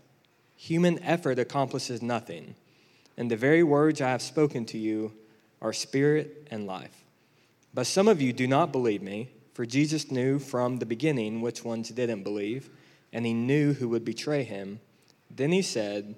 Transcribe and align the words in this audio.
Human 0.56 1.02
effort 1.04 1.40
accomplishes 1.40 2.02
nothing. 2.02 2.56
And 3.18 3.32
the 3.32 3.38
very 3.38 3.64
words 3.64 4.02
I 4.02 4.10
have 4.10 4.22
spoken 4.22 4.66
to 4.66 4.78
you 4.78 5.14
are 5.62 5.74
spirit 5.74 6.48
and 6.52 6.68
life. 6.68 7.04
But 7.74 7.88
some 7.88 8.08
of 8.08 8.22
you 8.22 8.34
do 8.34 8.48
not 8.48 8.72
believe 8.72 9.02
me, 9.02 9.30
for 9.54 9.66
Jesus 9.66 10.12
knew 10.12 10.40
from 10.40 10.78
the 10.78 10.86
beginning 10.86 11.42
which 11.42 11.64
ones 11.64 11.90
didn't 11.90 12.24
believe, 12.24 12.70
and 13.12 13.26
he 13.26 13.34
knew 13.34 13.74
who 13.74 13.90
would 13.90 14.06
betray 14.06 14.44
him. 14.44 14.80
Then 15.30 15.52
he 15.52 15.62
said, 15.62 16.16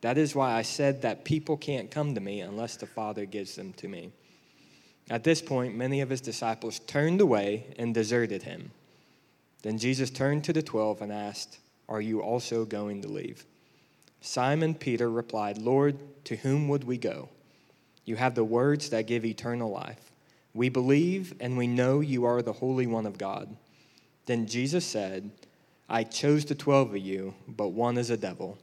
That 0.00 0.18
is 0.18 0.34
why 0.34 0.52
I 0.52 0.62
said 0.62 1.02
that 1.02 1.24
people 1.24 1.56
can't 1.56 1.90
come 1.90 2.14
to 2.14 2.20
me 2.20 2.40
unless 2.40 2.76
the 2.76 2.86
Father 2.86 3.24
gives 3.24 3.56
them 3.56 3.72
to 3.74 3.88
me. 3.88 4.12
At 5.10 5.24
this 5.24 5.42
point, 5.42 5.76
many 5.76 6.00
of 6.00 6.10
his 6.10 6.20
disciples 6.20 6.78
turned 6.80 7.20
away 7.20 7.66
and 7.78 7.94
deserted 7.94 8.42
him. 8.42 8.70
Then 9.62 9.78
Jesus 9.78 10.10
turned 10.10 10.44
to 10.44 10.52
the 10.52 10.62
twelve 10.62 11.00
and 11.02 11.12
asked, 11.12 11.58
Are 11.88 12.00
you 12.00 12.20
also 12.20 12.64
going 12.64 13.02
to 13.02 13.08
leave? 13.08 13.46
Simon 14.20 14.74
Peter 14.74 15.10
replied, 15.10 15.58
Lord, 15.58 15.98
to 16.24 16.36
whom 16.36 16.68
would 16.68 16.84
we 16.84 16.98
go? 16.98 17.28
You 18.04 18.16
have 18.16 18.34
the 18.34 18.44
words 18.44 18.90
that 18.90 19.06
give 19.06 19.24
eternal 19.24 19.70
life. 19.70 20.10
We 20.54 20.68
believe 20.68 21.34
and 21.40 21.56
we 21.56 21.66
know 21.66 22.00
you 22.00 22.24
are 22.24 22.42
the 22.42 22.52
Holy 22.52 22.86
One 22.86 23.06
of 23.06 23.18
God. 23.18 23.56
Then 24.26 24.46
Jesus 24.46 24.84
said, 24.84 25.30
I 25.88 26.04
chose 26.04 26.44
the 26.44 26.54
twelve 26.54 26.90
of 26.90 26.98
you, 26.98 27.34
but 27.48 27.68
one 27.68 27.98
is 27.98 28.10
a 28.10 28.16
devil. 28.16 28.58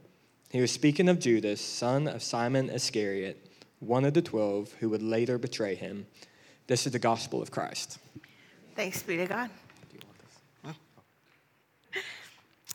He 0.49 0.61
was 0.61 0.71
speaking 0.71 1.09
of 1.09 1.19
Judas, 1.19 1.61
son 1.61 2.07
of 2.07 2.23
Simon 2.23 2.69
Iscariot, 2.69 3.49
one 3.79 4.03
of 4.03 4.13
the 4.13 4.21
twelve 4.21 4.73
who 4.79 4.89
would 4.89 5.03
later 5.03 5.37
betray 5.37 5.75
him. 5.75 6.07
This 6.67 6.85
is 6.85 6.91
the 6.91 6.99
gospel 6.99 7.41
of 7.41 7.51
Christ. 7.51 7.99
Thanks 8.75 9.03
be 9.03 9.17
to 9.17 9.25
God. 9.25 9.49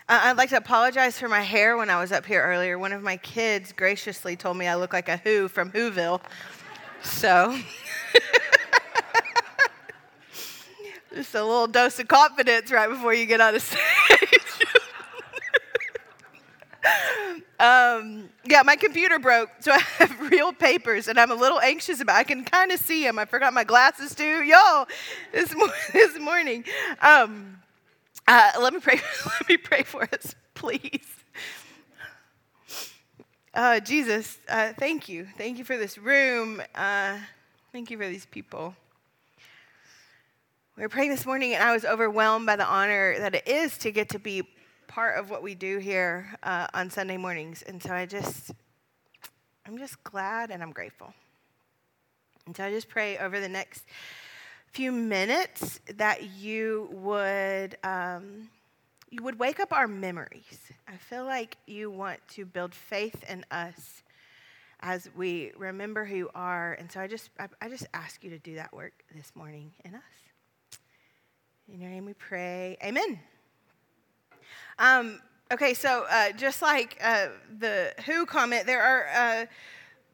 I'd 0.06 0.36
like 0.36 0.50
to 0.50 0.58
apologize 0.58 1.18
for 1.18 1.28
my 1.28 1.40
hair 1.40 1.78
when 1.78 1.88
I 1.88 1.98
was 1.98 2.12
up 2.12 2.26
here 2.26 2.42
earlier. 2.42 2.78
One 2.78 2.92
of 2.92 3.02
my 3.02 3.16
kids 3.16 3.72
graciously 3.72 4.36
told 4.36 4.58
me 4.58 4.66
I 4.66 4.74
look 4.74 4.92
like 4.92 5.08
a 5.08 5.16
Who 5.16 5.48
from 5.48 5.72
Whoville. 5.72 6.20
So, 7.02 7.58
just 11.14 11.34
a 11.34 11.42
little 11.42 11.66
dose 11.66 11.98
of 11.98 12.08
confidence 12.08 12.70
right 12.70 12.88
before 12.88 13.14
you 13.14 13.24
get 13.24 13.40
on 13.40 13.54
a 13.54 13.60
stage. 13.60 13.80
um, 17.58 18.28
yeah, 18.44 18.62
my 18.62 18.76
computer 18.76 19.18
broke, 19.18 19.48
so 19.60 19.72
I 19.72 19.78
have 19.78 20.20
real 20.30 20.52
papers, 20.52 21.08
and 21.08 21.18
I'm 21.18 21.30
a 21.30 21.34
little 21.34 21.60
anxious 21.60 22.02
about. 22.02 22.16
I 22.16 22.24
can 22.24 22.44
kind 22.44 22.72
of 22.72 22.78
see 22.78 23.04
them. 23.04 23.18
I 23.18 23.24
forgot 23.24 23.54
my 23.54 23.64
glasses 23.64 24.14
too, 24.14 24.42
y'all, 24.42 24.86
this, 25.32 25.56
mo- 25.56 25.72
this 25.94 26.18
morning. 26.18 26.62
Um, 27.00 27.56
uh, 28.26 28.52
let 28.60 28.72
me 28.72 28.80
pray. 28.80 29.00
Let 29.26 29.48
me 29.48 29.56
pray 29.56 29.82
for 29.82 30.02
us, 30.02 30.34
please. 30.54 31.06
Uh, 33.52 33.80
Jesus, 33.80 34.38
uh, 34.48 34.72
thank 34.78 35.08
you. 35.08 35.28
Thank 35.36 35.58
you 35.58 35.64
for 35.64 35.76
this 35.76 35.98
room. 35.98 36.60
Uh, 36.74 37.18
thank 37.72 37.90
you 37.90 37.98
for 37.98 38.08
these 38.08 38.26
people. 38.26 38.74
We 40.76 40.82
were 40.82 40.88
praying 40.88 41.10
this 41.10 41.24
morning, 41.24 41.54
and 41.54 41.62
I 41.62 41.72
was 41.72 41.84
overwhelmed 41.84 42.46
by 42.46 42.56
the 42.56 42.66
honor 42.66 43.16
that 43.18 43.34
it 43.34 43.46
is 43.46 43.78
to 43.78 43.92
get 43.92 44.08
to 44.08 44.18
be 44.18 44.42
part 44.88 45.18
of 45.18 45.30
what 45.30 45.42
we 45.42 45.54
do 45.54 45.78
here 45.78 46.34
uh, 46.42 46.66
on 46.74 46.90
Sunday 46.90 47.16
mornings. 47.16 47.62
And 47.62 47.82
so 47.82 47.92
I 47.92 48.06
just, 48.06 48.50
I'm 49.66 49.78
just 49.78 50.02
glad 50.02 50.50
and 50.50 50.62
I'm 50.62 50.72
grateful. 50.72 51.14
And 52.46 52.56
so 52.56 52.64
I 52.64 52.70
just 52.70 52.88
pray 52.88 53.18
over 53.18 53.38
the 53.38 53.48
next 53.48 53.84
few 54.74 54.90
minutes 54.90 55.78
that 55.98 56.34
you 56.36 56.88
would 56.90 57.76
um, 57.84 58.50
you 59.08 59.22
would 59.22 59.38
wake 59.38 59.60
up 59.60 59.72
our 59.72 59.86
memories. 59.86 60.72
I 60.88 60.96
feel 60.96 61.24
like 61.24 61.56
you 61.66 61.92
want 61.92 62.18
to 62.30 62.44
build 62.44 62.74
faith 62.74 63.22
in 63.28 63.46
us 63.52 64.02
as 64.80 65.08
we 65.16 65.52
remember 65.56 66.04
who 66.04 66.16
you 66.16 66.30
are, 66.34 66.72
and 66.72 66.90
so 66.90 67.00
I 67.00 67.06
just 67.06 67.30
I, 67.38 67.46
I 67.62 67.68
just 67.68 67.86
ask 67.94 68.24
you 68.24 68.30
to 68.30 68.38
do 68.40 68.56
that 68.56 68.72
work 68.72 69.04
this 69.14 69.30
morning 69.36 69.70
in 69.84 69.94
us. 69.94 70.80
In 71.72 71.80
your 71.80 71.90
name 71.90 72.04
we 72.04 72.14
pray. 72.14 72.76
Amen. 72.82 73.20
Um, 74.80 75.20
okay, 75.52 75.74
so 75.74 76.04
uh, 76.10 76.32
just 76.32 76.62
like 76.62 76.98
uh, 77.00 77.28
the 77.60 77.94
Who 78.06 78.26
comment, 78.26 78.66
there 78.66 78.82
are 78.82 79.06
uh, 79.14 79.46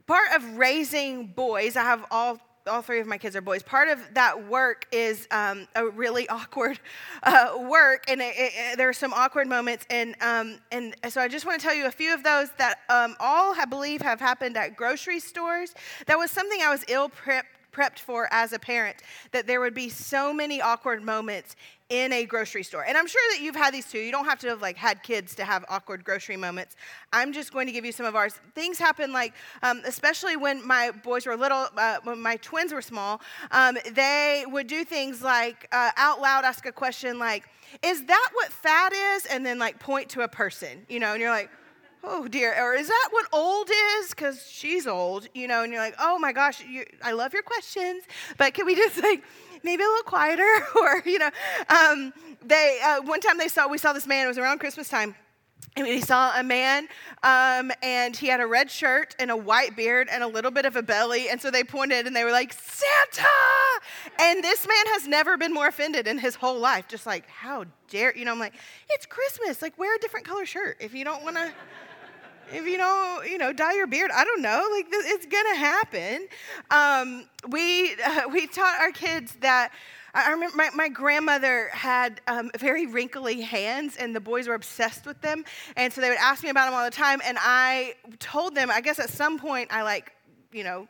part 0.07 0.33
of 0.35 0.59
raising 0.59 1.29
boys. 1.29 1.77
I 1.77 1.83
have 1.83 2.05
all 2.11 2.39
all 2.67 2.83
three 2.83 3.01
of 3.01 3.07
my 3.07 3.19
kids 3.19 3.35
are 3.37 3.41
boys. 3.41 3.63
Part 3.63 3.89
of 3.89 3.99
that 4.15 4.49
work 4.49 4.87
is 4.93 5.27
um, 5.31 5.67
a 5.75 5.87
really 5.87 6.29
awkward 6.31 6.79
uh, 7.23 7.59
work, 7.69 8.05
and 8.09 8.21
it, 8.21 8.35
it, 8.37 8.77
there 8.77 8.89
are 8.89 8.95
some 8.95 9.13
awkward 9.13 9.49
moments. 9.49 9.87
And 9.91 10.15
um, 10.21 10.59
and 10.71 10.95
so 11.09 11.21
I 11.21 11.29
just 11.29 11.47
want 11.47 11.61
to 11.61 11.67
tell 11.67 11.75
you 11.75 11.87
a 11.87 11.91
few 11.91 12.15
of 12.15 12.23
those 12.23 12.51
that 12.59 12.81
um, 12.89 13.17
all 13.21 13.55
I 13.59 13.65
believe 13.65 14.03
have 14.03 14.21
happened 14.21 14.57
at 14.57 14.77
grocery 14.77 15.21
stores. 15.21 15.75
That 16.07 16.19
was 16.19 16.31
something 16.31 16.61
I 16.63 16.71
was 16.71 16.85
ill 16.89 17.09
prepped 17.09 17.45
prepped 17.73 17.99
for 17.99 18.29
as 18.33 18.53
a 18.53 18.59
parent 18.59 19.03
that 19.33 19.47
there 19.47 19.61
would 19.61 19.75
be 19.75 19.89
so 19.89 20.33
many 20.33 20.61
awkward 20.61 21.03
moments 21.03 21.57
in 21.91 22.13
a 22.13 22.25
grocery 22.25 22.63
store. 22.63 22.85
And 22.87 22.97
I'm 22.97 23.09
sure 23.09 23.21
that 23.33 23.43
you've 23.43 23.57
had 23.57 23.75
these 23.75 23.91
too. 23.91 23.99
You 23.99 24.13
don't 24.13 24.25
have 24.25 24.39
to 24.41 24.49
have 24.49 24.63
like 24.63 24.77
had 24.77 25.03
kids 25.03 25.35
to 25.35 25.45
have 25.45 25.65
awkward 25.69 26.05
grocery 26.05 26.37
moments. 26.37 26.77
I'm 27.13 27.33
just 27.33 27.53
going 27.53 27.67
to 27.67 27.73
give 27.73 27.85
you 27.85 27.91
some 27.91 28.07
of 28.07 28.15
ours. 28.15 28.41
Things 28.55 28.79
happen 28.79 29.13
like, 29.13 29.35
um, 29.65 29.83
especially 29.85 30.37
when 30.37 30.65
my 30.65 30.93
boys 31.03 31.27
were 31.27 31.37
little, 31.37 31.67
uh, 31.77 31.99
when 32.05 32.21
my 32.21 32.37
twins 32.37 32.73
were 32.73 32.81
small, 32.83 33.21
um, 33.51 33.77
they 33.93 34.45
would 34.47 34.69
do 34.69 34.85
things 34.85 35.21
like 35.21 35.69
uh, 35.73 35.91
out 35.97 36.21
loud 36.21 36.45
ask 36.45 36.65
a 36.65 36.73
question 36.73 37.19
like, 37.19 37.49
"Is 37.83 38.05
that 38.07 38.29
what 38.35 38.53
fat 38.53 38.93
is?" 38.93 39.27
And 39.27 39.45
then 39.45 39.59
like 39.59 39.81
point 39.81 40.09
to 40.11 40.23
a 40.23 40.29
person, 40.29 40.87
you 40.89 41.01
know, 41.01 41.13
and 41.13 41.21
you're 41.21 41.31
like 41.31 41.51
oh 42.05 42.29
dear 42.29 42.55
or 42.63 42.75
is 42.75 42.89
that 42.89 43.09
what 43.11 43.27
old 43.33 43.69
is 43.71 44.11
because 44.11 44.47
she's 44.49 44.87
old 44.87 45.29
you 45.35 45.47
know 45.47 45.63
and 45.63 45.73
you're 45.73 45.83
like 45.83 45.95
oh 46.01 46.19
my 46.19 46.33
gosh 46.33 46.65
you, 46.65 46.85
i 47.03 47.13
love 47.13 47.33
your 47.33 47.43
questions 47.43 48.05
but 48.39 48.55
can 48.55 48.67
we 48.67 48.75
just 48.75 49.03
like 49.03 49.23
maybe 49.63 49.83
a 49.83 49.87
little 49.87 50.03
quieter 50.05 50.49
or 50.81 51.03
you 51.05 51.19
know 51.19 51.31
um, 51.69 52.13
they 52.43 52.79
uh, 52.85 53.01
one 53.03 53.21
time 53.21 53.39
they 53.39 53.49
saw 53.49 53.69
we 53.69 53.79
saw 53.79 53.93
this 53.93 54.07
man 54.07 54.25
it 54.25 54.29
was 54.29 54.39
around 54.39 54.59
christmas 54.59 54.89
time 54.89 55.15
and 55.77 55.87
he 55.87 56.01
saw 56.01 56.39
a 56.39 56.43
man, 56.43 56.89
um, 57.23 57.71
and 57.81 58.17
he 58.17 58.27
had 58.27 58.41
a 58.41 58.47
red 58.47 58.71
shirt 58.71 59.15
and 59.21 59.31
a 59.31 59.37
white 59.37 59.77
beard 59.77 60.09
and 60.11 60.23
a 60.23 60.27
little 60.27 60.51
bit 60.51 60.65
of 60.65 60.75
a 60.75 60.83
belly. 60.83 61.29
And 61.29 61.41
so 61.41 61.51
they 61.51 61.63
pointed 61.63 62.07
and 62.09 62.17
they 62.17 62.25
were 62.25 62.33
like, 62.33 62.53
Santa! 62.53 63.29
And 64.19 64.43
this 64.43 64.67
man 64.67 64.87
has 64.95 65.07
never 65.07 65.37
been 65.37 65.55
more 65.55 65.69
offended 65.69 66.09
in 66.09 66.19
his 66.19 66.35
whole 66.35 66.59
life. 66.59 66.89
Just 66.89 67.07
like, 67.07 67.29
how 67.29 67.67
dare, 67.89 68.17
you 68.17 68.25
know, 68.25 68.33
I'm 68.33 68.41
like, 68.41 68.55
it's 68.89 69.07
Christmas. 69.07 69.63
Like, 69.63 69.79
wear 69.79 69.95
a 69.95 69.99
different 70.01 70.27
color 70.27 70.45
shirt 70.45 70.77
if 70.81 70.93
you 70.93 71.05
don't 71.05 71.23
want 71.23 71.37
to 71.37 71.53
if 72.53 72.67
you 72.67 72.77
don't, 72.77 73.29
you 73.29 73.39
know, 73.39 73.53
dye 73.53 73.75
your 73.75 73.87
beard, 73.87 74.11
I 74.15 74.25
don't 74.25 74.43
know. 74.43 74.69
Like 74.73 74.87
it's 74.91 75.27
gonna 75.27 75.57
happen. 75.57 76.29
Um, 76.71 77.27
we 77.49 77.95
uh, 77.95 78.29
we 78.33 78.47
taught 78.47 78.81
our 78.81 78.93
kids 78.93 79.37
that. 79.41 79.73
I 80.13 80.33
remember 80.33 80.57
my, 80.57 80.71
my 80.75 80.89
grandmother 80.89 81.69
had 81.69 82.21
um, 82.27 82.51
very 82.59 82.85
wrinkly 82.85 83.43
hands, 83.43 83.97
and 83.97 84.13
the 84.13 84.19
boys 84.19 84.49
were 84.49 84.55
obsessed 84.55 85.07
with 85.07 85.21
them. 85.21 85.45
And 85.77 85.93
so 85.93 86.01
they 86.01 86.09
would 86.09 86.19
ask 86.19 86.43
me 86.43 86.51
about 86.51 86.65
them 86.65 86.75
all 86.75 86.85
the 86.85 86.91
time. 86.91 87.21
And 87.25 87.39
I 87.41 87.95
told 88.19 88.57
them, 88.57 88.73
I 88.73 88.81
guess 88.81 88.99
at 88.99 89.09
some 89.09 89.39
point, 89.39 89.73
I 89.73 89.83
like, 89.83 90.13
you 90.51 90.65
know, 90.65 90.89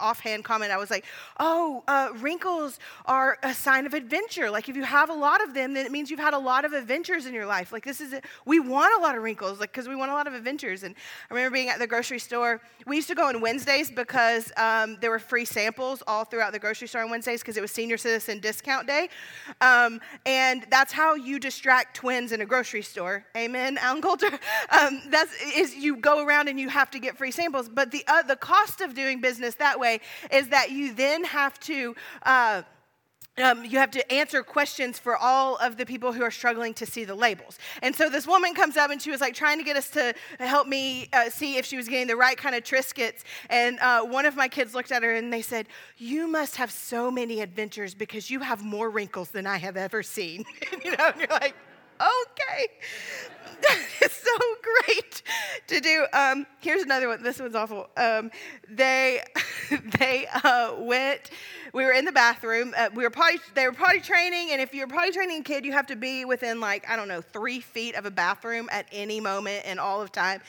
offhand 0.00 0.44
comment. 0.44 0.72
I 0.72 0.76
was 0.76 0.90
like, 0.90 1.04
oh, 1.38 1.82
uh, 1.88 2.10
wrinkles 2.16 2.78
are 3.06 3.38
a 3.42 3.54
sign 3.54 3.86
of 3.86 3.94
adventure. 3.94 4.50
Like 4.50 4.68
if 4.68 4.76
you 4.76 4.84
have 4.84 5.10
a 5.10 5.14
lot 5.14 5.42
of 5.42 5.54
them, 5.54 5.74
then 5.74 5.86
it 5.86 5.92
means 5.92 6.10
you've 6.10 6.20
had 6.20 6.34
a 6.34 6.38
lot 6.38 6.64
of 6.64 6.72
adventures 6.72 7.26
in 7.26 7.34
your 7.34 7.46
life. 7.46 7.72
Like 7.72 7.84
this 7.84 8.00
is, 8.00 8.12
a, 8.12 8.20
we 8.44 8.60
want 8.60 8.98
a 8.98 9.02
lot 9.02 9.16
of 9.16 9.22
wrinkles, 9.22 9.60
like 9.60 9.72
because 9.72 9.88
we 9.88 9.96
want 9.96 10.10
a 10.10 10.14
lot 10.14 10.26
of 10.26 10.34
adventures. 10.34 10.82
And 10.82 10.94
I 11.30 11.34
remember 11.34 11.54
being 11.54 11.68
at 11.68 11.78
the 11.78 11.86
grocery 11.86 12.18
store. 12.18 12.60
We 12.86 12.96
used 12.96 13.08
to 13.08 13.14
go 13.14 13.26
on 13.28 13.40
Wednesdays 13.40 13.90
because 13.90 14.52
um, 14.56 14.96
there 15.00 15.10
were 15.10 15.18
free 15.18 15.44
samples 15.44 16.02
all 16.06 16.24
throughout 16.24 16.52
the 16.52 16.58
grocery 16.58 16.88
store 16.88 17.02
on 17.02 17.10
Wednesdays 17.10 17.40
because 17.40 17.56
it 17.56 17.60
was 17.60 17.70
senior 17.70 17.96
citizen 17.96 18.40
discount 18.40 18.86
day. 18.86 19.08
Um, 19.60 20.00
and 20.26 20.66
that's 20.70 20.92
how 20.92 21.14
you 21.14 21.38
distract 21.38 21.96
twins 21.96 22.32
in 22.32 22.40
a 22.40 22.46
grocery 22.46 22.82
store. 22.82 23.24
Amen, 23.36 23.78
Alan 23.78 24.02
Coulter? 24.02 24.30
Um, 24.70 25.00
that's, 25.08 25.32
is 25.56 25.74
you 25.74 25.96
go 25.96 26.24
around 26.24 26.48
and 26.48 26.60
you 26.60 26.68
have 26.68 26.90
to 26.90 26.98
get 26.98 27.16
free 27.16 27.30
samples. 27.30 27.68
But 27.68 27.90
the, 27.90 28.04
uh, 28.06 28.22
the 28.22 28.36
cost 28.36 28.80
of 28.80 28.94
doing 28.94 29.20
business 29.20 29.54
that 29.56 29.80
way 29.80 29.87
is 30.30 30.48
that 30.48 30.70
you 30.70 30.94
then 30.94 31.24
have 31.24 31.58
to. 31.60 31.94
Uh, 32.22 32.62
um, 33.38 33.64
you 33.64 33.78
have 33.78 33.90
to 33.92 34.12
answer 34.12 34.42
questions 34.42 34.98
for 34.98 35.16
all 35.16 35.56
of 35.56 35.76
the 35.76 35.86
people 35.86 36.12
who 36.12 36.22
are 36.22 36.30
struggling 36.30 36.74
to 36.74 36.86
see 36.86 37.04
the 37.04 37.14
labels. 37.14 37.58
And 37.82 37.94
so 37.94 38.08
this 38.08 38.26
woman 38.26 38.54
comes 38.54 38.76
up 38.76 38.90
and 38.90 39.00
she 39.00 39.10
was 39.10 39.20
like 39.20 39.34
trying 39.34 39.58
to 39.58 39.64
get 39.64 39.76
us 39.76 39.90
to 39.90 40.14
help 40.40 40.66
me 40.66 41.08
uh, 41.12 41.30
see 41.30 41.56
if 41.56 41.64
she 41.64 41.76
was 41.76 41.88
getting 41.88 42.08
the 42.08 42.16
right 42.16 42.36
kind 42.36 42.54
of 42.54 42.64
Triscuits. 42.64 43.22
And 43.48 43.78
uh, 43.78 44.02
one 44.02 44.26
of 44.26 44.36
my 44.36 44.48
kids 44.48 44.74
looked 44.74 44.92
at 44.92 45.02
her 45.02 45.14
and 45.14 45.32
they 45.32 45.42
said, 45.42 45.68
You 45.96 46.26
must 46.26 46.56
have 46.56 46.70
so 46.70 47.10
many 47.10 47.40
adventures 47.40 47.94
because 47.94 48.30
you 48.30 48.40
have 48.40 48.64
more 48.64 48.90
wrinkles 48.90 49.30
than 49.30 49.46
I 49.46 49.58
have 49.58 49.76
ever 49.76 50.02
seen. 50.02 50.44
you 50.84 50.96
know, 50.96 51.06
and 51.12 51.20
you're 51.20 51.28
like, 51.30 51.54
Okay. 52.00 52.68
that 53.62 53.78
is 54.02 54.12
so 54.12 54.30
great 54.62 55.22
to 55.66 55.80
do. 55.80 56.06
Um, 56.12 56.46
here's 56.60 56.82
another 56.82 57.08
one. 57.08 57.22
This 57.22 57.40
one's 57.40 57.54
awful. 57.54 57.88
Um, 57.96 58.30
they 58.68 59.22
they 59.98 60.26
uh, 60.44 60.74
went. 60.78 61.30
We 61.72 61.84
were 61.84 61.92
in 61.92 62.04
the 62.04 62.12
bathroom. 62.12 62.74
Uh, 62.76 62.90
we 62.94 63.02
were 63.02 63.10
potty. 63.10 63.38
They 63.54 63.66
were 63.66 63.72
potty 63.72 64.00
training, 64.00 64.50
and 64.52 64.60
if 64.60 64.74
you're 64.74 64.86
potty 64.86 65.10
training 65.10 65.40
a 65.40 65.44
kid, 65.44 65.64
you 65.64 65.72
have 65.72 65.86
to 65.88 65.96
be 65.96 66.24
within 66.24 66.60
like 66.60 66.88
I 66.88 66.96
don't 66.96 67.08
know 67.08 67.20
three 67.20 67.60
feet 67.60 67.94
of 67.94 68.06
a 68.06 68.10
bathroom 68.10 68.68
at 68.70 68.86
any 68.92 69.20
moment 69.20 69.64
in 69.64 69.78
all 69.78 70.00
of 70.00 70.12
time. 70.12 70.40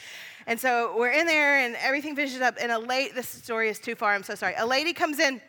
And 0.47 0.59
so 0.59 0.95
we're 0.97 1.11
in 1.11 1.25
there, 1.25 1.59
and 1.65 1.75
everything 1.77 2.15
finishes 2.15 2.41
up. 2.41 2.57
And 2.61 2.71
a 2.71 2.79
late. 2.79 3.15
This 3.15 3.27
story 3.27 3.69
is 3.69 3.79
too 3.79 3.95
far. 3.95 4.13
I'm 4.13 4.23
so 4.23 4.35
sorry. 4.35 4.53
A 4.57 4.65
lady 4.65 4.93
comes 4.93 5.19
in 5.19 5.41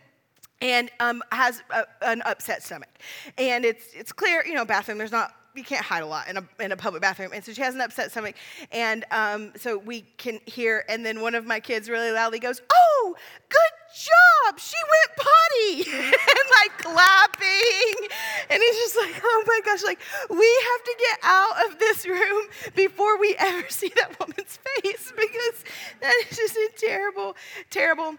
and 0.62 0.91
um, 1.00 1.23
has 1.32 1.62
a, 1.70 1.85
an 2.02 2.23
upset 2.23 2.62
stomach. 2.62 2.91
And 3.38 3.64
it's, 3.64 3.87
it's 3.94 4.12
clear, 4.12 4.44
you 4.47 4.55
know, 4.55 4.64
bathroom, 4.64 4.99
there's 4.99 5.12
not 5.12 5.35
you 5.55 5.64
can't 5.64 5.85
hide 5.85 6.02
a 6.02 6.06
lot 6.06 6.29
in 6.29 6.37
a, 6.37 6.44
in 6.61 6.73
a 6.73 6.76
public 6.76 7.02
bathroom. 7.02 7.31
And 7.35 7.44
so 7.44 7.52
she 7.52 7.62
has 7.62 7.75
an 7.75 7.81
upset 7.81 8.11
stomach. 8.11 8.37
And 8.70 9.05
um, 9.11 9.52
so 9.56 9.79
we 9.79 10.02
can 10.17 10.38
hear, 10.47 10.85
and 10.88 11.05
then 11.05 11.20
one 11.20 11.35
of 11.35 11.47
my 11.47 11.61
kids 11.61 11.88
really 11.88 12.12
loudly 12.12 12.38
goes, 12.38 12.62
Oh, 12.73 13.14
good 13.49 13.58
job. 13.94 14.58
She 14.58 14.76
went 14.88 15.17
potty. 15.17 15.91
and 16.06 16.50
like 16.61 16.79
clapping. 16.79 18.08
And 18.49 18.62
he's 18.62 18.76
just 18.76 18.97
like, 18.97 19.20
Oh 19.23 19.44
my 19.47 19.61
gosh, 19.64 19.82
like 19.82 20.00
we 20.29 20.62
have 20.73 20.85
to 20.85 20.97
get 20.99 21.19
out 21.23 21.67
of 21.67 21.79
this 21.79 22.06
room 22.06 22.47
before 22.75 23.19
we 23.19 23.35
ever 23.38 23.67
see 23.69 23.91
that 23.97 24.19
woman's 24.20 24.58
face 24.82 25.12
because 25.14 25.64
that 26.00 26.14
is 26.31 26.37
just 26.37 26.56
a 26.56 26.70
terrible, 26.76 27.37
terrible, 27.70 28.14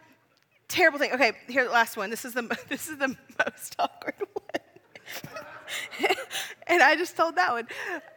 terrible 0.68 1.00
thing. 1.00 1.12
Okay, 1.14 1.34
here, 1.48 1.64
the 1.64 1.72
last 1.72 1.98
one. 1.98 2.10
This 2.10 2.26
is 2.26 2.34
the, 2.34 2.44
this 2.70 2.88
is 2.90 2.98
the 2.98 3.16
most 3.46 3.76
awkward 3.80 4.16
one. 4.20 5.51
and 6.68 6.82
I 6.82 6.96
just 6.96 7.16
told 7.16 7.36
that 7.36 7.52
one. 7.52 7.68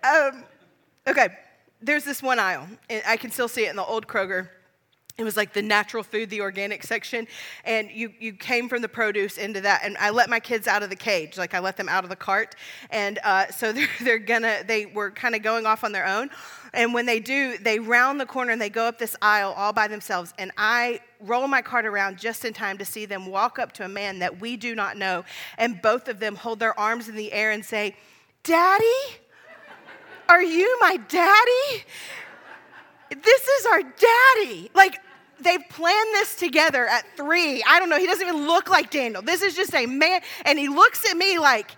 Um, 0.02 0.44
okay, 1.06 1.28
there's 1.82 2.04
this 2.04 2.22
one 2.22 2.38
aisle, 2.38 2.66
and 2.88 3.02
I 3.06 3.16
can 3.16 3.30
still 3.30 3.48
see 3.48 3.66
it 3.66 3.70
in 3.70 3.76
the 3.76 3.84
old 3.84 4.06
Kroger. 4.06 4.48
It 5.16 5.22
was 5.22 5.36
like 5.36 5.52
the 5.52 5.62
natural 5.62 6.02
food, 6.02 6.28
the 6.28 6.40
organic 6.40 6.82
section, 6.82 7.28
and 7.64 7.88
you, 7.88 8.12
you 8.18 8.32
came 8.32 8.68
from 8.68 8.82
the 8.82 8.88
produce 8.88 9.38
into 9.38 9.60
that. 9.60 9.82
And 9.84 9.96
I 9.98 10.10
let 10.10 10.28
my 10.28 10.40
kids 10.40 10.66
out 10.66 10.82
of 10.82 10.90
the 10.90 10.96
cage, 10.96 11.38
like 11.38 11.54
I 11.54 11.60
let 11.60 11.76
them 11.76 11.88
out 11.88 12.02
of 12.02 12.10
the 12.10 12.16
cart, 12.16 12.56
and 12.90 13.20
uh, 13.22 13.46
so 13.50 13.72
they're, 13.72 13.88
they're 14.02 14.18
gonna 14.18 14.64
they 14.66 14.86
were 14.86 15.12
kind 15.12 15.36
of 15.36 15.42
going 15.42 15.66
off 15.66 15.84
on 15.84 15.92
their 15.92 16.06
own. 16.06 16.30
And 16.72 16.92
when 16.92 17.06
they 17.06 17.20
do, 17.20 17.56
they 17.58 17.78
round 17.78 18.20
the 18.20 18.26
corner 18.26 18.50
and 18.50 18.60
they 18.60 18.68
go 18.68 18.86
up 18.86 18.98
this 18.98 19.14
aisle 19.22 19.54
all 19.56 19.72
by 19.72 19.86
themselves. 19.86 20.34
And 20.38 20.50
I 20.58 20.98
roll 21.20 21.46
my 21.46 21.62
cart 21.62 21.86
around 21.86 22.18
just 22.18 22.44
in 22.44 22.52
time 22.52 22.78
to 22.78 22.84
see 22.84 23.06
them 23.06 23.26
walk 23.26 23.60
up 23.60 23.70
to 23.74 23.84
a 23.84 23.88
man 23.88 24.18
that 24.18 24.40
we 24.40 24.56
do 24.56 24.74
not 24.74 24.96
know. 24.96 25.24
And 25.56 25.80
both 25.80 26.08
of 26.08 26.18
them 26.18 26.34
hold 26.34 26.58
their 26.58 26.76
arms 26.76 27.08
in 27.08 27.14
the 27.14 27.32
air 27.32 27.52
and 27.52 27.64
say, 27.64 27.94
Daddy? 28.42 28.84
Are 30.28 30.42
you 30.42 30.76
my 30.80 30.96
daddy? 30.96 31.84
This 33.10 33.42
is 33.42 33.66
our 33.66 33.82
daddy. 33.82 34.70
Like, 34.74 34.98
they've 35.40 35.66
planned 35.68 36.14
this 36.14 36.36
together 36.36 36.86
at 36.86 37.04
three. 37.16 37.62
I 37.66 37.78
don't 37.78 37.88
know. 37.88 37.98
He 37.98 38.06
doesn't 38.06 38.26
even 38.26 38.46
look 38.46 38.68
like 38.68 38.90
Daniel. 38.90 39.22
This 39.22 39.42
is 39.42 39.54
just 39.54 39.74
a 39.74 39.86
man. 39.86 40.20
And 40.44 40.58
he 40.58 40.68
looks 40.68 41.08
at 41.08 41.16
me 41.16 41.38
like, 41.38 41.76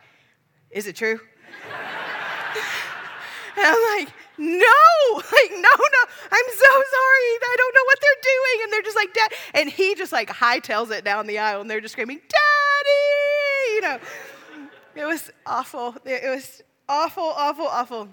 Is 0.70 0.86
it 0.86 0.96
true? 0.96 1.20
and 3.56 3.66
I'm 3.66 3.98
like, 3.98 4.08
no, 4.38 4.66
like, 5.14 5.50
no, 5.52 5.60
no, 5.60 6.02
I'm 6.30 6.48
so 6.48 6.70
sorry. 6.70 7.30
I 7.42 7.56
don't 7.56 7.74
know 7.74 7.84
what 7.84 7.98
they're 8.02 8.22
doing. 8.22 8.64
And 8.64 8.72
they're 8.72 8.82
just 8.82 8.96
like, 8.96 9.14
Dad. 9.14 9.32
And 9.54 9.70
he 9.70 9.94
just 9.94 10.12
like 10.12 10.28
hightails 10.28 10.90
it 10.90 11.04
down 11.04 11.26
the 11.26 11.38
aisle 11.38 11.62
and 11.62 11.70
they're 11.70 11.80
just 11.80 11.92
screaming, 11.92 12.18
Daddy. 12.18 13.74
You 13.74 13.80
know, 13.80 13.98
it 14.94 15.06
was 15.06 15.30
awful. 15.46 15.96
It 16.04 16.28
was 16.28 16.60
awful, 16.88 17.24
awful, 17.24 17.66
awful. 17.66 18.08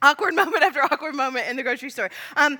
Awkward 0.00 0.34
moment 0.34 0.62
after 0.62 0.82
awkward 0.82 1.14
moment 1.14 1.48
in 1.48 1.56
the 1.56 1.62
grocery 1.62 1.90
store. 1.90 2.10
Um, 2.36 2.58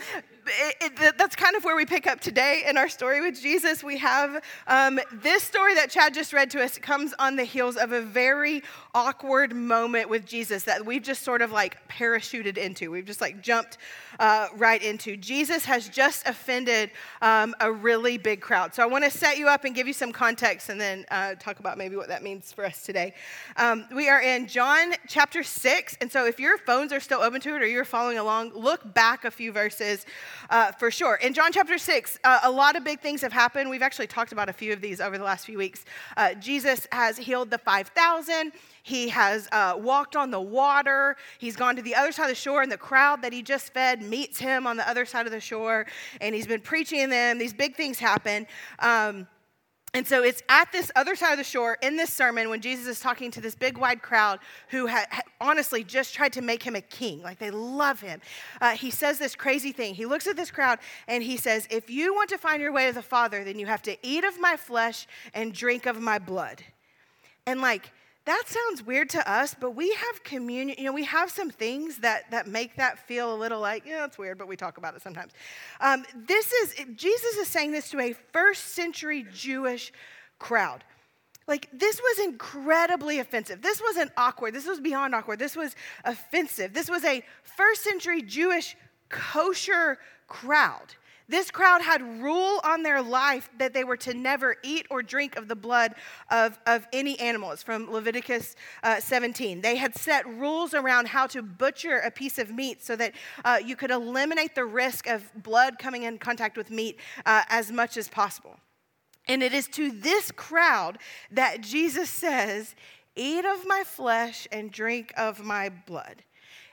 it, 0.48 0.92
it, 1.00 1.18
that's 1.18 1.36
kind 1.36 1.56
of 1.56 1.64
where 1.64 1.76
we 1.76 1.84
pick 1.84 2.06
up 2.06 2.20
today 2.20 2.64
in 2.66 2.76
our 2.76 2.88
story 2.88 3.20
with 3.20 3.40
Jesus. 3.40 3.82
We 3.82 3.98
have 3.98 4.42
um, 4.66 5.00
this 5.12 5.42
story 5.42 5.74
that 5.74 5.90
Chad 5.90 6.14
just 6.14 6.32
read 6.32 6.50
to 6.50 6.62
us 6.62 6.78
comes 6.78 7.14
on 7.18 7.36
the 7.36 7.44
heels 7.44 7.76
of 7.76 7.92
a 7.92 8.00
very 8.00 8.62
awkward 8.98 9.54
moment 9.54 10.10
with 10.10 10.26
Jesus 10.26 10.64
that 10.64 10.84
we've 10.84 11.04
just 11.04 11.22
sort 11.22 11.40
of 11.40 11.52
like 11.52 11.76
parachuted 11.86 12.58
into. 12.58 12.90
We've 12.90 13.04
just 13.04 13.20
like 13.20 13.40
jumped 13.40 13.78
uh, 14.18 14.48
right 14.56 14.82
into. 14.82 15.16
Jesus 15.16 15.64
has 15.66 15.88
just 15.88 16.26
offended 16.26 16.90
um, 17.22 17.54
a 17.60 17.70
really 17.70 18.18
big 18.18 18.40
crowd. 18.40 18.74
So 18.74 18.82
I 18.82 18.86
want 18.86 19.04
to 19.04 19.10
set 19.10 19.38
you 19.38 19.46
up 19.46 19.64
and 19.64 19.72
give 19.72 19.86
you 19.86 19.92
some 19.92 20.10
context 20.10 20.68
and 20.68 20.80
then 20.80 21.06
uh, 21.12 21.36
talk 21.36 21.60
about 21.60 21.78
maybe 21.78 21.94
what 21.94 22.08
that 22.08 22.24
means 22.24 22.50
for 22.50 22.64
us 22.64 22.82
today. 22.82 23.14
Um, 23.56 23.86
we 23.94 24.08
are 24.08 24.20
in 24.20 24.48
John 24.48 24.94
chapter 25.06 25.44
6. 25.44 25.98
And 26.00 26.10
so 26.10 26.26
if 26.26 26.40
your 26.40 26.58
phones 26.58 26.92
are 26.92 26.98
still 26.98 27.20
open 27.20 27.40
to 27.42 27.54
it 27.54 27.62
or 27.62 27.68
you're 27.68 27.84
following 27.84 28.18
along, 28.18 28.50
look 28.52 28.94
back 28.94 29.24
a 29.24 29.30
few 29.30 29.52
verses 29.52 30.06
uh, 30.50 30.72
for 30.72 30.90
sure. 30.90 31.14
In 31.14 31.34
John 31.34 31.52
chapter 31.52 31.78
6, 31.78 32.18
uh, 32.24 32.40
a 32.42 32.50
lot 32.50 32.74
of 32.74 32.82
big 32.82 32.98
things 32.98 33.20
have 33.20 33.32
happened. 33.32 33.70
We've 33.70 33.80
actually 33.80 34.08
talked 34.08 34.32
about 34.32 34.48
a 34.48 34.52
few 34.52 34.72
of 34.72 34.80
these 34.80 35.00
over 35.00 35.16
the 35.16 35.24
last 35.24 35.46
few 35.46 35.56
weeks. 35.56 35.84
Uh, 36.16 36.34
Jesus 36.34 36.88
has 36.90 37.16
healed 37.16 37.52
the 37.52 37.58
5,000. 37.58 38.50
He 38.88 39.10
has 39.10 39.48
uh, 39.52 39.74
walked 39.76 40.16
on 40.16 40.30
the 40.30 40.40
water. 40.40 41.16
He's 41.36 41.56
gone 41.56 41.76
to 41.76 41.82
the 41.82 41.94
other 41.94 42.10
side 42.10 42.24
of 42.24 42.30
the 42.30 42.34
shore, 42.34 42.62
and 42.62 42.72
the 42.72 42.78
crowd 42.78 43.20
that 43.20 43.34
he 43.34 43.42
just 43.42 43.74
fed 43.74 44.00
meets 44.00 44.38
him 44.38 44.66
on 44.66 44.78
the 44.78 44.88
other 44.88 45.04
side 45.04 45.26
of 45.26 45.32
the 45.32 45.40
shore. 45.40 45.86
And 46.22 46.34
he's 46.34 46.46
been 46.46 46.62
preaching 46.62 47.02
to 47.02 47.06
them. 47.08 47.36
These 47.36 47.52
big 47.52 47.76
things 47.76 47.98
happen. 47.98 48.46
Um, 48.78 49.28
and 49.92 50.06
so 50.06 50.22
it's 50.22 50.42
at 50.48 50.72
this 50.72 50.90
other 50.96 51.14
side 51.16 51.32
of 51.32 51.38
the 51.38 51.44
shore 51.44 51.76
in 51.82 51.96
this 51.96 52.12
sermon 52.12 52.48
when 52.48 52.62
Jesus 52.62 52.86
is 52.86 53.00
talking 53.00 53.30
to 53.30 53.42
this 53.42 53.54
big 53.54 53.76
wide 53.76 54.00
crowd 54.00 54.38
who 54.68 54.86
ha- 54.86 55.06
honestly 55.38 55.84
just 55.84 56.14
tried 56.14 56.32
to 56.34 56.42
make 56.42 56.62
him 56.62 56.76
a 56.76 56.80
king. 56.80 57.22
Like 57.22 57.38
they 57.38 57.50
love 57.50 58.00
him. 58.00 58.20
Uh, 58.60 58.70
he 58.70 58.90
says 58.90 59.18
this 59.18 59.34
crazy 59.34 59.72
thing. 59.72 59.94
He 59.94 60.06
looks 60.06 60.26
at 60.26 60.36
this 60.36 60.50
crowd 60.50 60.78
and 61.08 61.22
he 61.22 61.36
says, 61.36 61.66
If 61.70 61.90
you 61.90 62.14
want 62.14 62.30
to 62.30 62.38
find 62.38 62.62
your 62.62 62.72
way 62.72 62.86
to 62.86 62.94
the 62.94 63.02
Father, 63.02 63.44
then 63.44 63.58
you 63.58 63.66
have 63.66 63.82
to 63.82 63.96
eat 64.02 64.24
of 64.24 64.40
my 64.40 64.56
flesh 64.56 65.06
and 65.34 65.52
drink 65.52 65.84
of 65.84 66.00
my 66.00 66.18
blood. 66.18 66.62
And 67.46 67.62
like, 67.62 67.90
that 68.28 68.44
sounds 68.46 68.84
weird 68.84 69.08
to 69.10 69.30
us, 69.30 69.54
but 69.58 69.70
we 69.70 69.90
have 69.90 70.22
communion, 70.22 70.76
you 70.78 70.84
know, 70.84 70.92
we 70.92 71.04
have 71.04 71.30
some 71.30 71.50
things 71.50 71.98
that, 71.98 72.30
that 72.30 72.46
make 72.46 72.76
that 72.76 72.98
feel 72.98 73.34
a 73.34 73.36
little 73.36 73.60
like, 73.60 73.84
yeah, 73.86 74.04
it's 74.04 74.18
weird, 74.18 74.36
but 74.36 74.46
we 74.46 74.56
talk 74.56 74.76
about 74.76 74.94
it 74.94 75.02
sometimes. 75.02 75.32
Um, 75.80 76.04
this 76.14 76.52
is, 76.52 76.74
Jesus 76.94 77.36
is 77.36 77.48
saying 77.48 77.72
this 77.72 77.90
to 77.90 78.00
a 78.00 78.12
first 78.12 78.74
century 78.74 79.26
Jewish 79.32 79.92
crowd. 80.38 80.84
Like, 81.46 81.68
this 81.72 81.98
was 81.98 82.26
incredibly 82.26 83.18
offensive. 83.20 83.62
This 83.62 83.80
wasn't 83.80 84.12
awkward. 84.18 84.54
This 84.54 84.66
was 84.66 84.78
beyond 84.80 85.14
awkward. 85.14 85.38
This 85.38 85.56
was 85.56 85.74
offensive. 86.04 86.74
This 86.74 86.90
was 86.90 87.04
a 87.04 87.22
first 87.42 87.82
century 87.82 88.20
Jewish 88.20 88.76
kosher 89.08 89.98
crowd. 90.26 90.94
This 91.28 91.50
crowd 91.50 91.82
had 91.82 92.00
rule 92.22 92.60
on 92.64 92.82
their 92.82 93.02
life 93.02 93.50
that 93.58 93.74
they 93.74 93.84
were 93.84 93.98
to 93.98 94.14
never 94.14 94.56
eat 94.62 94.86
or 94.90 95.02
drink 95.02 95.36
of 95.36 95.46
the 95.46 95.54
blood 95.54 95.94
of, 96.30 96.58
of 96.66 96.86
any 96.92 97.20
animal. 97.20 97.50
It's 97.52 97.62
from 97.62 97.90
Leviticus 97.90 98.56
uh, 98.82 98.98
17. 98.98 99.60
They 99.60 99.76
had 99.76 99.94
set 99.94 100.26
rules 100.26 100.72
around 100.72 101.08
how 101.08 101.26
to 101.28 101.42
butcher 101.42 101.98
a 101.98 102.10
piece 102.10 102.38
of 102.38 102.50
meat 102.50 102.82
so 102.82 102.96
that 102.96 103.12
uh, 103.44 103.58
you 103.62 103.76
could 103.76 103.90
eliminate 103.90 104.54
the 104.54 104.64
risk 104.64 105.06
of 105.06 105.30
blood 105.42 105.78
coming 105.78 106.04
in 106.04 106.16
contact 106.16 106.56
with 106.56 106.70
meat 106.70 106.98
uh, 107.26 107.42
as 107.50 107.70
much 107.70 107.98
as 107.98 108.08
possible. 108.08 108.58
And 109.26 109.42
it 109.42 109.52
is 109.52 109.68
to 109.68 109.90
this 109.90 110.30
crowd 110.30 110.96
that 111.30 111.60
Jesus 111.60 112.08
says, 112.08 112.74
Eat 113.14 113.44
of 113.44 113.66
my 113.66 113.82
flesh 113.84 114.46
and 114.50 114.70
drink 114.70 115.12
of 115.16 115.44
my 115.44 115.68
blood. 115.68 116.22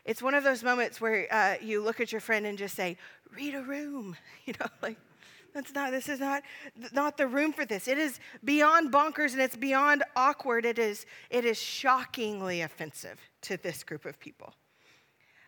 It's 0.06 0.22
one 0.22 0.36
of 0.36 0.44
those 0.44 0.64
moments 0.64 1.02
where 1.02 1.28
uh, 1.32 1.56
you 1.62 1.82
look 1.82 2.00
at 2.00 2.12
your 2.12 2.22
friend 2.22 2.46
and 2.46 2.58
just 2.58 2.76
say, 2.76 2.98
read 3.36 3.56
a 3.56 3.64
room. 3.64 4.16
You 4.46 4.54
know, 4.60 4.68
like 4.84 5.00
That's 5.56 5.74
not, 5.74 5.92
this 5.92 6.10
is 6.10 6.20
not, 6.20 6.44
not 6.92 7.18
the 7.18 7.28
room 7.28 7.54
for 7.54 7.66
this. 7.66 7.88
It 7.88 7.98
is 7.98 8.20
beyond 8.44 8.92
bonkers 8.92 9.32
and 9.32 9.42
it's 9.42 9.56
beyond 9.56 10.04
awkward. 10.16 10.66
It 10.66 10.78
is, 10.78 11.06
it 11.30 11.46
is 11.46 11.58
shockingly 11.58 12.62
offensive 12.62 13.20
to 13.44 13.58
this 13.58 13.84
group 13.84 14.06
of 14.06 14.20
people. 14.20 14.54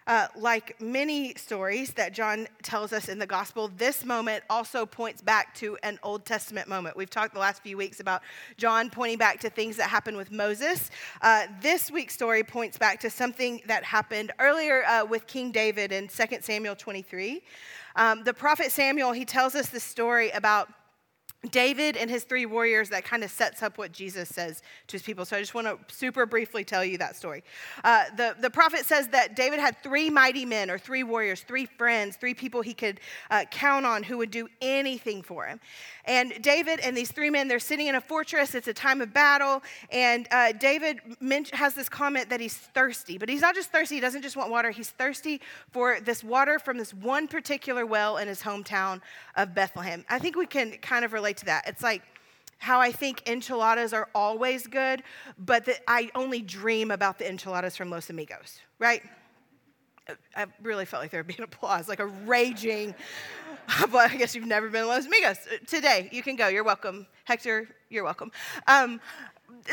Uh, 0.08 0.26
like 0.38 0.80
many 0.80 1.36
stories 1.36 1.92
that 1.92 2.14
John 2.14 2.48
tells 2.64 2.94
us 2.94 3.10
in 3.10 3.20
the 3.20 3.28
gospel, 3.28 3.70
this 3.76 4.06
moment 4.06 4.42
also 4.50 4.86
points 4.86 5.22
back 5.22 5.54
to 5.56 5.78
an 5.84 6.00
Old 6.02 6.24
Testament 6.24 6.70
moment. 6.70 6.96
We've 6.96 7.10
talked 7.10 7.34
the 7.34 7.42
last 7.42 7.62
few 7.62 7.76
weeks 7.76 8.00
about 8.00 8.22
John 8.56 8.90
pointing 8.90 9.18
back 9.18 9.42
to 9.42 9.50
things 9.50 9.76
that 9.76 9.90
happened 9.90 10.16
with 10.16 10.32
Moses. 10.32 10.92
Uh, 11.22 11.48
this 11.62 11.92
week's 11.92 12.14
story 12.14 12.42
points 12.42 12.78
back 12.78 13.02
to 13.02 13.10
something 13.10 13.62
that 13.66 13.84
happened 13.84 14.32
earlier 14.40 14.86
uh, 14.86 15.04
with 15.04 15.28
King 15.28 15.52
David 15.52 15.92
in 15.92 16.08
2 16.08 16.38
Samuel 16.40 16.78
23. 16.78 17.42
Um, 17.98 18.24
the 18.24 18.34
prophet 18.34 18.72
Samuel, 18.72 19.12
he 19.12 19.26
tells 19.26 19.56
us 19.56 19.68
the 19.68 19.80
story 19.82 20.30
about 20.30 20.70
David 21.48 21.98
and 21.98 22.10
his 22.10 22.24
three 22.24 22.46
warriors 22.46 22.90
that 22.90 23.04
kind 23.04 23.24
of 23.24 23.32
sets 23.32 23.64
up 23.64 23.78
what 23.78 23.92
Jesus 23.92 24.30
says 24.30 24.62
to 24.88 24.94
his 24.94 25.04
people. 25.04 25.26
So 25.26 25.38
I 25.38 25.40
just 25.40 25.54
want 25.54 25.68
to 25.68 25.78
super 25.94 26.26
briefly 26.26 26.64
tell 26.64 26.84
you 26.84 26.98
that 26.98 27.16
story. 27.16 27.44
Uh, 27.84 28.06
the, 28.16 28.36
the 28.40 28.50
prophet 28.50 28.86
says 28.86 29.08
that 29.10 29.36
David 29.36 29.60
had 29.60 29.82
three 29.84 30.10
mighty 30.10 30.46
men 30.46 30.70
or 30.70 30.78
three 30.78 31.04
warriors, 31.04 31.42
three 31.42 31.66
friends, 31.66 32.16
three 32.16 32.34
people 32.34 32.62
he 32.62 32.74
could 32.74 33.00
uh, 33.32 33.46
count 33.52 33.86
on 33.86 34.04
who 34.04 34.18
would 34.18 34.32
do 34.32 34.48
anything 34.62 35.22
for 35.22 35.46
him. 35.46 35.60
And 36.06 36.42
David 36.42 36.80
and 36.80 36.96
these 36.96 37.12
three 37.12 37.30
men, 37.30 37.48
they're 37.48 37.60
sitting 37.60 37.88
in 37.88 37.96
a 37.96 38.02
fortress. 38.02 38.56
It's 38.56 38.68
a 38.68 38.74
time 38.74 39.02
of 39.02 39.14
battle. 39.14 39.62
And 39.92 40.28
uh, 40.32 40.54
David 40.54 41.02
has 41.54 41.74
this 41.74 41.90
comment 41.90 42.30
that 42.30 42.40
he's 42.40 42.56
thirsty, 42.56 43.18
but 43.18 43.30
he's 43.30 43.42
not 43.42 43.56
just 43.56 43.72
thirsty. 43.72 43.96
He 43.96 44.02
doesn't 44.02 44.22
just 44.22 44.38
want 44.38 44.50
water. 44.50 44.72
He's 44.72 44.90
thirsty 44.90 45.42
for 45.72 46.00
this 46.00 46.24
water 46.24 46.60
from 46.60 46.78
this 46.78 46.94
one 46.94 47.28
particular 47.28 47.86
well 47.86 48.18
in 48.18 48.28
his 48.28 48.42
hometown 48.42 49.02
of 49.36 49.54
Bethlehem. 49.54 50.06
I 50.10 50.20
think 50.20 50.36
we 50.36 50.46
can 50.46 50.72
kind 50.78 51.04
of 51.04 51.14
relate 51.14 51.37
to 51.38 51.46
that. 51.46 51.68
It's 51.68 51.84
like, 51.84 52.02
how 52.60 52.80
I 52.80 52.92
think 52.92 53.28
enchiladas 53.28 53.94
are 53.94 54.10
always 54.16 54.66
good, 54.66 55.04
but 55.38 55.66
that 55.66 55.82
I 55.88 56.10
only 56.16 56.42
dream 56.42 56.90
about 56.90 57.20
the 57.20 57.30
enchiladas 57.30 57.78
from 57.78 57.92
Los 57.92 58.10
Amigos, 58.10 58.60
right? 58.80 59.04
I 60.36 60.46
really 60.64 60.86
felt 60.86 61.04
like 61.04 61.12
there 61.12 61.20
would 61.20 61.28
be 61.28 61.36
an 61.38 61.44
applause, 61.44 61.88
like 61.88 62.00
a 62.00 62.08
raging 62.08 62.96
but 63.92 64.12
I 64.12 64.16
guess 64.16 64.36
you've 64.36 64.46
never 64.46 64.70
been 64.70 64.84
to 64.84 64.88
Los 64.88 65.06
Amigos. 65.06 65.38
Today, 65.68 66.10
you 66.12 66.24
can 66.24 66.36
go. 66.36 66.48
You're 66.48 66.64
welcome. 66.64 67.08
Hector, 67.26 67.68
you're 67.90 68.04
welcome. 68.04 68.32
Um, 68.68 69.02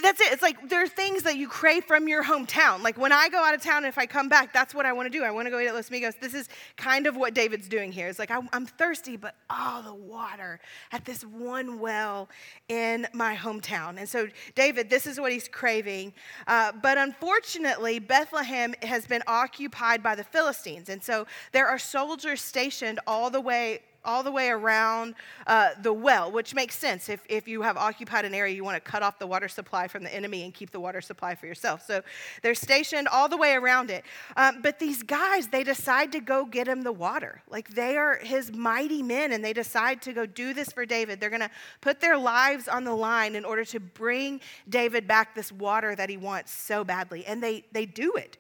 that's 0.03 0.21
it. 0.21 0.33
It's 0.33 0.43
like 0.43 0.69
there 0.69 0.83
are 0.83 0.89
things 0.89 1.23
that 1.23 1.37
you 1.37 1.49
crave 1.49 1.85
from 1.85 2.09
your 2.09 2.25
hometown. 2.25 2.83
Like 2.83 2.99
when 2.99 3.13
I 3.13 3.29
go 3.29 3.39
out 3.39 3.55
of 3.55 3.63
town 3.63 3.79
and 3.79 3.87
if 3.87 3.99
I 3.99 4.07
come 4.07 4.29
back, 4.29 4.53
that's 4.53 4.75
what 4.75 4.87
I 4.87 4.93
want 4.93 5.11
to 5.11 5.19
do. 5.19 5.25
I 5.25 5.31
want 5.31 5.47
to 5.47 5.51
go 5.51 5.59
eat 5.59 5.67
at 5.67 5.75
Los 5.75 5.89
Amigos. 5.89 6.15
This 6.21 6.35
is 6.35 6.49
kind 6.77 7.07
of 7.07 7.17
what 7.17 7.35
David's 7.35 7.69
doing 7.69 7.93
here. 7.93 8.09
It's 8.09 8.19
like 8.19 8.31
I'm, 8.31 8.49
I'm 8.53 8.67
thirsty, 8.67 9.17
but 9.17 9.37
oh, 9.51 9.83
the 9.85 9.95
water 9.95 10.61
at 10.93 11.05
this 11.05 11.23
one 11.25 11.79
well 11.79 12.29
in 12.69 13.07
my 13.13 13.35
hometown. 13.35 13.99
And 13.99 14.09
so, 14.09 14.29
David, 14.55 14.91
this 14.91 15.07
is 15.07 15.21
what 15.21 15.33
he's 15.33 15.49
craving. 15.49 16.13
Uh, 16.47 16.73
but 16.83 16.99
unfortunately, 16.99 17.99
Bethlehem 17.99 18.75
has 18.83 19.07
been 19.07 19.23
occupied 19.27 20.03
by 20.03 20.15
the 20.15 20.25
Philistines. 20.25 20.89
And 20.89 21.03
so 21.03 21.27
there 21.53 21.67
are 21.67 21.79
soldiers 21.79 22.41
stationed 22.41 23.01
all 23.07 23.31
the 23.31 23.41
way 23.41 23.81
all 24.05 24.23
the 24.23 24.31
way 24.31 24.49
around 24.49 25.15
uh, 25.47 25.71
the 25.83 25.93
well, 25.93 26.31
which 26.31 26.55
makes 26.55 26.77
sense. 26.77 27.09
If, 27.09 27.25
if 27.29 27.49
you 27.49 27.63
have 27.63 27.77
occupied 27.77 28.25
an 28.25 28.35
area, 28.35 28.55
you 28.55 28.65
want 28.65 28.83
to 28.83 28.91
cut 28.91 29.03
off 29.03 29.19
the 29.19 29.27
water 29.27 29.49
supply 29.49 29.89
from 29.89 30.03
the 30.03 30.15
enemy 30.15 30.45
and 30.45 30.53
keep 30.53 30.71
the 30.71 30.81
water 30.81 31.01
supply 31.01 31.35
for 31.35 31.47
yourself. 31.47 31.85
So 31.87 32.03
they're 32.43 32.55
stationed 32.55 33.09
all 33.09 33.29
the 33.29 33.37
way 33.37 33.55
around 33.55 33.91
it. 33.91 34.05
Um, 34.37 34.63
but 34.63 34.79
these 34.79 35.03
guys, 35.03 35.49
they 35.49 35.65
decide 35.65 36.13
to 36.13 36.21
go 36.21 36.45
get 36.45 36.69
him 36.69 36.83
the 36.83 36.93
water. 36.93 37.43
Like 37.49 37.75
they 37.75 37.97
are 37.97 38.19
his 38.23 38.53
mighty 38.53 39.03
men, 39.03 39.33
and 39.33 39.45
they 39.45 39.53
decide 39.53 40.03
to 40.03 40.13
go 40.13 40.27
do 40.27 40.55
this 40.55 40.71
for 40.73 40.87
David. 40.87 41.21
They're 41.21 41.31
going 41.31 41.41
to 41.41 41.51
put 41.81 42.01
their 42.01 42.17
lives 42.17 42.69
on 42.69 42.85
the 42.85 42.95
line 42.95 43.35
in 43.35 43.45
order 43.45 43.65
to 43.67 43.81
bring 43.81 44.41
David 44.69 45.07
back 45.07 45.35
this 45.35 45.51
water 45.51 45.95
that 45.95 46.11
he 46.11 46.17
wants 46.17 46.53
so 46.53 46.85
badly. 46.85 47.25
And 47.27 47.43
they, 47.43 47.65
they 47.73 47.87
do 47.87 48.13
it 48.15 48.39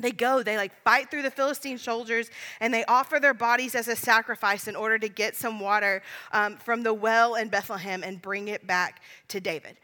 they 0.00 0.12
go, 0.12 0.42
they 0.42 0.56
like 0.56 0.72
fight 0.82 1.10
through 1.10 1.22
the 1.22 1.30
Philistine 1.30 1.78
soldiers, 1.78 2.30
and 2.60 2.72
they 2.72 2.84
offer 2.84 3.18
their 3.18 3.34
bodies 3.34 3.74
as 3.74 3.88
a 3.88 3.96
sacrifice 3.96 4.68
in 4.68 4.76
order 4.76 4.98
to 4.98 5.08
get 5.08 5.34
some 5.34 5.60
water 5.60 6.02
um, 6.32 6.56
from 6.56 6.82
the 6.82 6.94
well 6.94 7.34
in 7.34 7.48
Bethlehem 7.48 8.02
and 8.04 8.22
bring 8.22 8.48
it 8.48 8.66
back 8.66 9.02
to 9.28 9.40
David. 9.40 9.76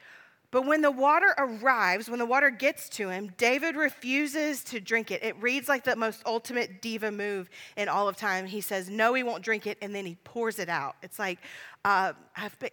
But 0.54 0.66
when 0.66 0.82
the 0.82 0.90
water 0.92 1.34
arrives, 1.36 2.08
when 2.08 2.20
the 2.20 2.26
water 2.26 2.48
gets 2.48 2.88
to 2.90 3.08
him, 3.08 3.32
David 3.36 3.74
refuses 3.74 4.62
to 4.64 4.78
drink 4.78 5.10
it. 5.10 5.20
It 5.24 5.34
reads 5.42 5.68
like 5.68 5.82
the 5.82 5.96
most 5.96 6.22
ultimate 6.26 6.80
diva 6.80 7.10
move 7.10 7.50
in 7.76 7.88
all 7.88 8.06
of 8.06 8.16
time. 8.16 8.46
He 8.46 8.60
says, 8.60 8.88
No, 8.88 9.14
he 9.14 9.24
won't 9.24 9.42
drink 9.42 9.66
it, 9.66 9.78
and 9.82 9.92
then 9.92 10.06
he 10.06 10.16
pours 10.22 10.60
it 10.60 10.68
out. 10.68 10.94
It's 11.02 11.18
like, 11.18 11.40
uh, 11.84 12.12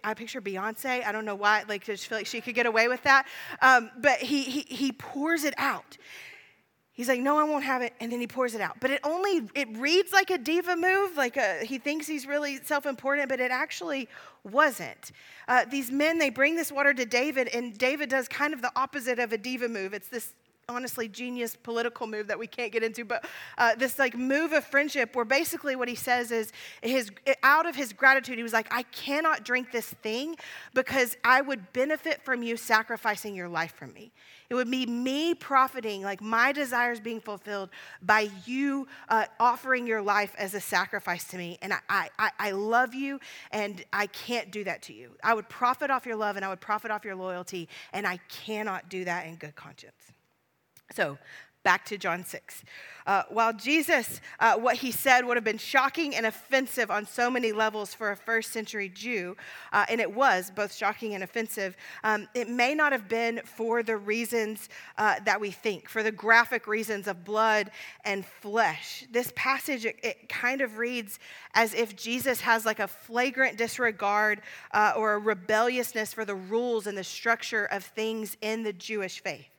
I 0.04 0.14
picture 0.14 0.40
Beyonce. 0.40 1.04
I 1.04 1.10
don't 1.10 1.24
know 1.24 1.34
why, 1.34 1.64
like, 1.68 1.82
I 1.82 1.94
just 1.94 2.06
feel 2.06 2.18
like 2.18 2.26
she 2.26 2.40
could 2.40 2.54
get 2.54 2.66
away 2.66 2.86
with 2.86 3.02
that. 3.02 3.26
Um, 3.60 3.90
but 3.98 4.18
he, 4.18 4.44
he, 4.44 4.60
he 4.60 4.92
pours 4.92 5.42
it 5.42 5.54
out. 5.56 5.98
He's 6.94 7.08
like, 7.08 7.20
no, 7.20 7.38
I 7.38 7.44
won't 7.44 7.64
have 7.64 7.80
it. 7.80 7.94
And 8.00 8.12
then 8.12 8.20
he 8.20 8.26
pours 8.26 8.54
it 8.54 8.60
out. 8.60 8.76
But 8.78 8.90
it 8.90 9.00
only, 9.02 9.48
it 9.54 9.68
reads 9.78 10.12
like 10.12 10.30
a 10.30 10.36
diva 10.36 10.76
move, 10.76 11.16
like 11.16 11.38
a, 11.38 11.64
he 11.64 11.78
thinks 11.78 12.06
he's 12.06 12.26
really 12.26 12.62
self 12.62 12.84
important, 12.84 13.30
but 13.30 13.40
it 13.40 13.50
actually 13.50 14.08
wasn't. 14.44 15.10
Uh, 15.48 15.64
these 15.70 15.90
men, 15.90 16.18
they 16.18 16.28
bring 16.28 16.54
this 16.54 16.70
water 16.70 16.92
to 16.92 17.06
David, 17.06 17.48
and 17.48 17.76
David 17.78 18.10
does 18.10 18.28
kind 18.28 18.52
of 18.52 18.60
the 18.60 18.70
opposite 18.76 19.18
of 19.18 19.32
a 19.32 19.38
diva 19.38 19.68
move. 19.68 19.94
It's 19.94 20.08
this 20.08 20.34
honestly 20.72 21.08
genius 21.08 21.56
political 21.56 22.06
move 22.06 22.26
that 22.26 22.38
we 22.38 22.46
can't 22.46 22.72
get 22.72 22.82
into 22.82 23.04
but 23.04 23.24
uh, 23.58 23.74
this 23.76 23.98
like 23.98 24.16
move 24.16 24.52
of 24.52 24.64
friendship 24.64 25.14
where 25.14 25.24
basically 25.24 25.76
what 25.76 25.88
he 25.88 25.94
says 25.94 26.30
is 26.30 26.52
his 26.82 27.10
out 27.42 27.66
of 27.66 27.76
his 27.76 27.92
gratitude 27.92 28.36
he 28.36 28.42
was 28.42 28.52
like 28.52 28.72
i 28.72 28.82
cannot 28.84 29.44
drink 29.44 29.70
this 29.72 29.88
thing 30.02 30.34
because 30.74 31.16
i 31.24 31.40
would 31.40 31.72
benefit 31.72 32.22
from 32.24 32.42
you 32.42 32.56
sacrificing 32.56 33.34
your 33.34 33.48
life 33.48 33.74
for 33.74 33.86
me 33.86 34.12
it 34.52 34.54
would 34.54 34.70
be 34.70 34.84
me 34.84 35.34
profiting, 35.34 36.02
like 36.02 36.20
my 36.20 36.52
desires 36.52 37.00
being 37.00 37.22
fulfilled 37.22 37.70
by 38.02 38.28
you 38.44 38.86
uh, 39.08 39.24
offering 39.40 39.86
your 39.86 40.02
life 40.02 40.34
as 40.36 40.52
a 40.52 40.60
sacrifice 40.60 41.24
to 41.28 41.38
me. 41.38 41.56
And 41.62 41.72
I, 41.88 42.10
I, 42.18 42.30
I 42.38 42.50
love 42.50 42.94
you, 42.94 43.18
and 43.50 43.82
I 43.94 44.08
can't 44.08 44.50
do 44.50 44.62
that 44.64 44.82
to 44.82 44.92
you. 44.92 45.12
I 45.24 45.32
would 45.32 45.48
profit 45.48 45.90
off 45.90 46.04
your 46.04 46.16
love, 46.16 46.36
and 46.36 46.44
I 46.44 46.50
would 46.50 46.60
profit 46.60 46.90
off 46.90 47.02
your 47.02 47.16
loyalty, 47.16 47.66
and 47.94 48.06
I 48.06 48.18
cannot 48.28 48.90
do 48.90 49.06
that 49.06 49.26
in 49.26 49.36
good 49.36 49.56
conscience. 49.56 50.12
So 50.94 51.18
back 51.62 51.84
to 51.86 51.96
John 51.96 52.24
6. 52.24 52.64
Uh, 53.04 53.22
while 53.30 53.52
Jesus, 53.52 54.20
uh, 54.38 54.56
what 54.56 54.76
he 54.76 54.92
said 54.92 55.24
would 55.24 55.36
have 55.36 55.44
been 55.44 55.58
shocking 55.58 56.14
and 56.14 56.26
offensive 56.26 56.90
on 56.90 57.06
so 57.06 57.30
many 57.30 57.52
levels 57.52 57.94
for 57.94 58.12
a 58.12 58.16
first 58.16 58.52
century 58.52 58.88
Jew, 58.88 59.36
uh, 59.72 59.84
and 59.88 60.00
it 60.00 60.12
was 60.12 60.52
both 60.54 60.72
shocking 60.72 61.14
and 61.14 61.22
offensive, 61.22 61.76
um, 62.04 62.28
it 62.34 62.48
may 62.48 62.74
not 62.74 62.92
have 62.92 63.08
been 63.08 63.40
for 63.44 63.82
the 63.82 63.96
reasons 63.96 64.68
uh, 64.98 65.16
that 65.24 65.40
we 65.40 65.50
think, 65.50 65.88
for 65.88 66.02
the 66.02 66.12
graphic 66.12 66.66
reasons 66.66 67.08
of 67.08 67.24
blood 67.24 67.70
and 68.04 68.24
flesh. 68.24 69.04
This 69.10 69.32
passage, 69.34 69.84
it, 69.84 69.96
it 70.02 70.28
kind 70.28 70.60
of 70.60 70.78
reads 70.78 71.18
as 71.54 71.74
if 71.74 71.96
Jesus 71.96 72.40
has 72.40 72.64
like 72.64 72.78
a 72.78 72.88
flagrant 72.88 73.58
disregard 73.58 74.42
uh, 74.72 74.94
or 74.96 75.14
a 75.14 75.18
rebelliousness 75.18 76.12
for 76.12 76.24
the 76.24 76.36
rules 76.36 76.86
and 76.86 76.96
the 76.96 77.04
structure 77.04 77.66
of 77.66 77.84
things 77.84 78.36
in 78.40 78.62
the 78.62 78.72
Jewish 78.72 79.22
faith. 79.22 79.51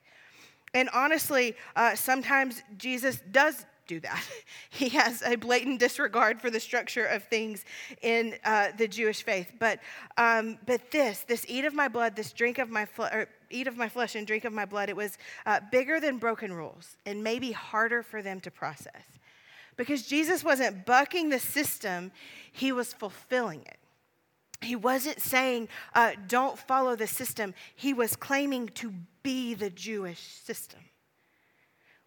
And 0.73 0.89
honestly, 0.93 1.55
uh, 1.75 1.95
sometimes 1.95 2.63
Jesus 2.77 3.21
does 3.31 3.65
do 3.87 3.99
that. 3.99 4.23
he 4.69 4.89
has 4.89 5.21
a 5.21 5.35
blatant 5.35 5.79
disregard 5.79 6.41
for 6.41 6.49
the 6.49 6.59
structure 6.59 7.05
of 7.05 7.23
things 7.23 7.65
in 8.01 8.35
uh, 8.43 8.69
the 8.77 8.87
Jewish 8.87 9.23
faith. 9.23 9.51
But, 9.59 9.79
um, 10.17 10.57
but 10.65 10.91
this, 10.91 11.19
this 11.27 11.45
eat 11.47 11.65
of 11.65 11.73
my 11.73 11.87
blood, 11.87 12.15
this 12.15 12.33
drink 12.33 12.57
of 12.59 12.69
my 12.69 12.87
eat 13.49 13.67
of 13.67 13.77
my 13.77 13.89
flesh 13.89 14.15
and 14.15 14.25
drink 14.25 14.45
of 14.45 14.53
my 14.53 14.65
blood, 14.65 14.89
it 14.89 14.95
was 14.95 15.17
uh, 15.45 15.59
bigger 15.71 15.99
than 15.99 16.17
broken 16.17 16.51
rules 16.51 16.97
and 17.05 17.23
maybe 17.23 17.51
harder 17.51 18.01
for 18.01 18.21
them 18.21 18.39
to 18.41 18.51
process. 18.51 19.03
Because 19.75 20.03
Jesus 20.03 20.43
wasn't 20.43 20.85
bucking 20.85 21.29
the 21.29 21.39
system, 21.39 22.11
he 22.51 22.71
was 22.71 22.93
fulfilling 22.93 23.61
it. 23.61 23.77
He 24.63 24.75
wasn't 24.75 25.21
saying, 25.21 25.69
uh, 25.93 26.13
don't 26.27 26.57
follow 26.57 26.95
the 26.95 27.07
system. 27.07 27.53
He 27.75 27.93
was 27.93 28.15
claiming 28.15 28.69
to 28.75 28.93
be 29.21 29.53
the 29.53 29.69
Jewish 29.69 30.19
system. 30.19 30.79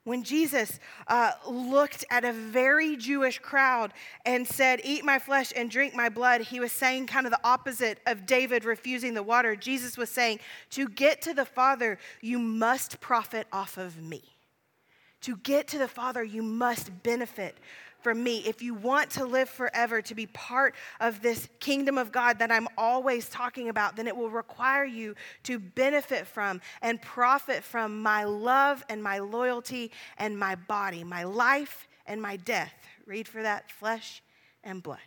When 0.07 0.23
Jesus 0.23 0.79
uh, 1.09 1.33
looked 1.49 2.05
at 2.11 2.25
a 2.25 2.33
very 2.33 2.97
Jewish 2.97 3.41
crowd 3.41 3.93
and 4.25 4.47
said, 4.47 4.81
Eat 4.85 5.05
my 5.05 5.19
flesh 5.19 5.53
and 5.57 5.69
drink 5.69 5.97
my 5.97 6.09
blood, 6.09 6.43
he 6.43 6.61
was 6.61 6.71
saying 6.71 7.09
kind 7.09 7.27
of 7.27 7.33
the 7.33 7.41
opposite 7.43 7.99
of 8.07 8.25
David 8.25 8.65
refusing 8.65 9.15
the 9.15 9.25
water. 9.25 9.57
Jesus 9.57 9.99
was 9.99 10.09
saying, 10.09 10.39
To 10.71 10.89
get 10.89 11.23
to 11.23 11.35
the 11.35 11.45
Father, 11.45 11.99
you 12.21 12.39
must 12.39 13.01
profit 13.01 13.49
off 13.53 13.79
of 13.79 14.01
me. 14.01 14.23
To 15.23 15.39
get 15.39 15.67
to 15.69 15.79
the 15.79 15.89
Father, 15.89 16.23
you 16.23 16.41
must 16.41 17.03
benefit 17.03 17.59
from 18.01 18.23
me, 18.23 18.39
if 18.47 18.63
you 18.63 18.75
want 18.75 19.11
to 19.13 19.25
live 19.25 19.49
forever, 19.49 20.03
to 20.03 20.15
be 20.15 20.27
part 20.27 20.75
of 21.01 21.23
this 21.23 21.49
kingdom 21.61 21.99
of 21.99 22.13
God 22.13 22.39
that 22.39 22.51
I'm 22.51 22.69
always 22.77 23.29
talking 23.29 23.69
about, 23.69 23.97
then 23.97 24.07
it 24.07 24.17
will 24.17 24.31
require 24.31 24.85
you 24.85 25.15
to 25.45 25.59
benefit 25.59 26.27
from 26.27 26.61
and 26.83 27.01
profit 27.01 27.63
from 27.63 28.03
my 28.03 28.25
love 28.25 28.85
and 28.89 29.03
my 29.03 29.19
loyalty 29.19 29.91
and 30.19 30.39
my 30.39 30.55
body, 30.55 31.05
my 31.05 31.25
life 31.25 31.89
and 32.07 32.21
my 32.21 32.37
death. 32.37 32.73
Read 33.07 33.29
for 33.29 33.43
that 33.43 33.71
flesh 33.71 34.23
and 34.63 34.83
blood. 34.83 34.99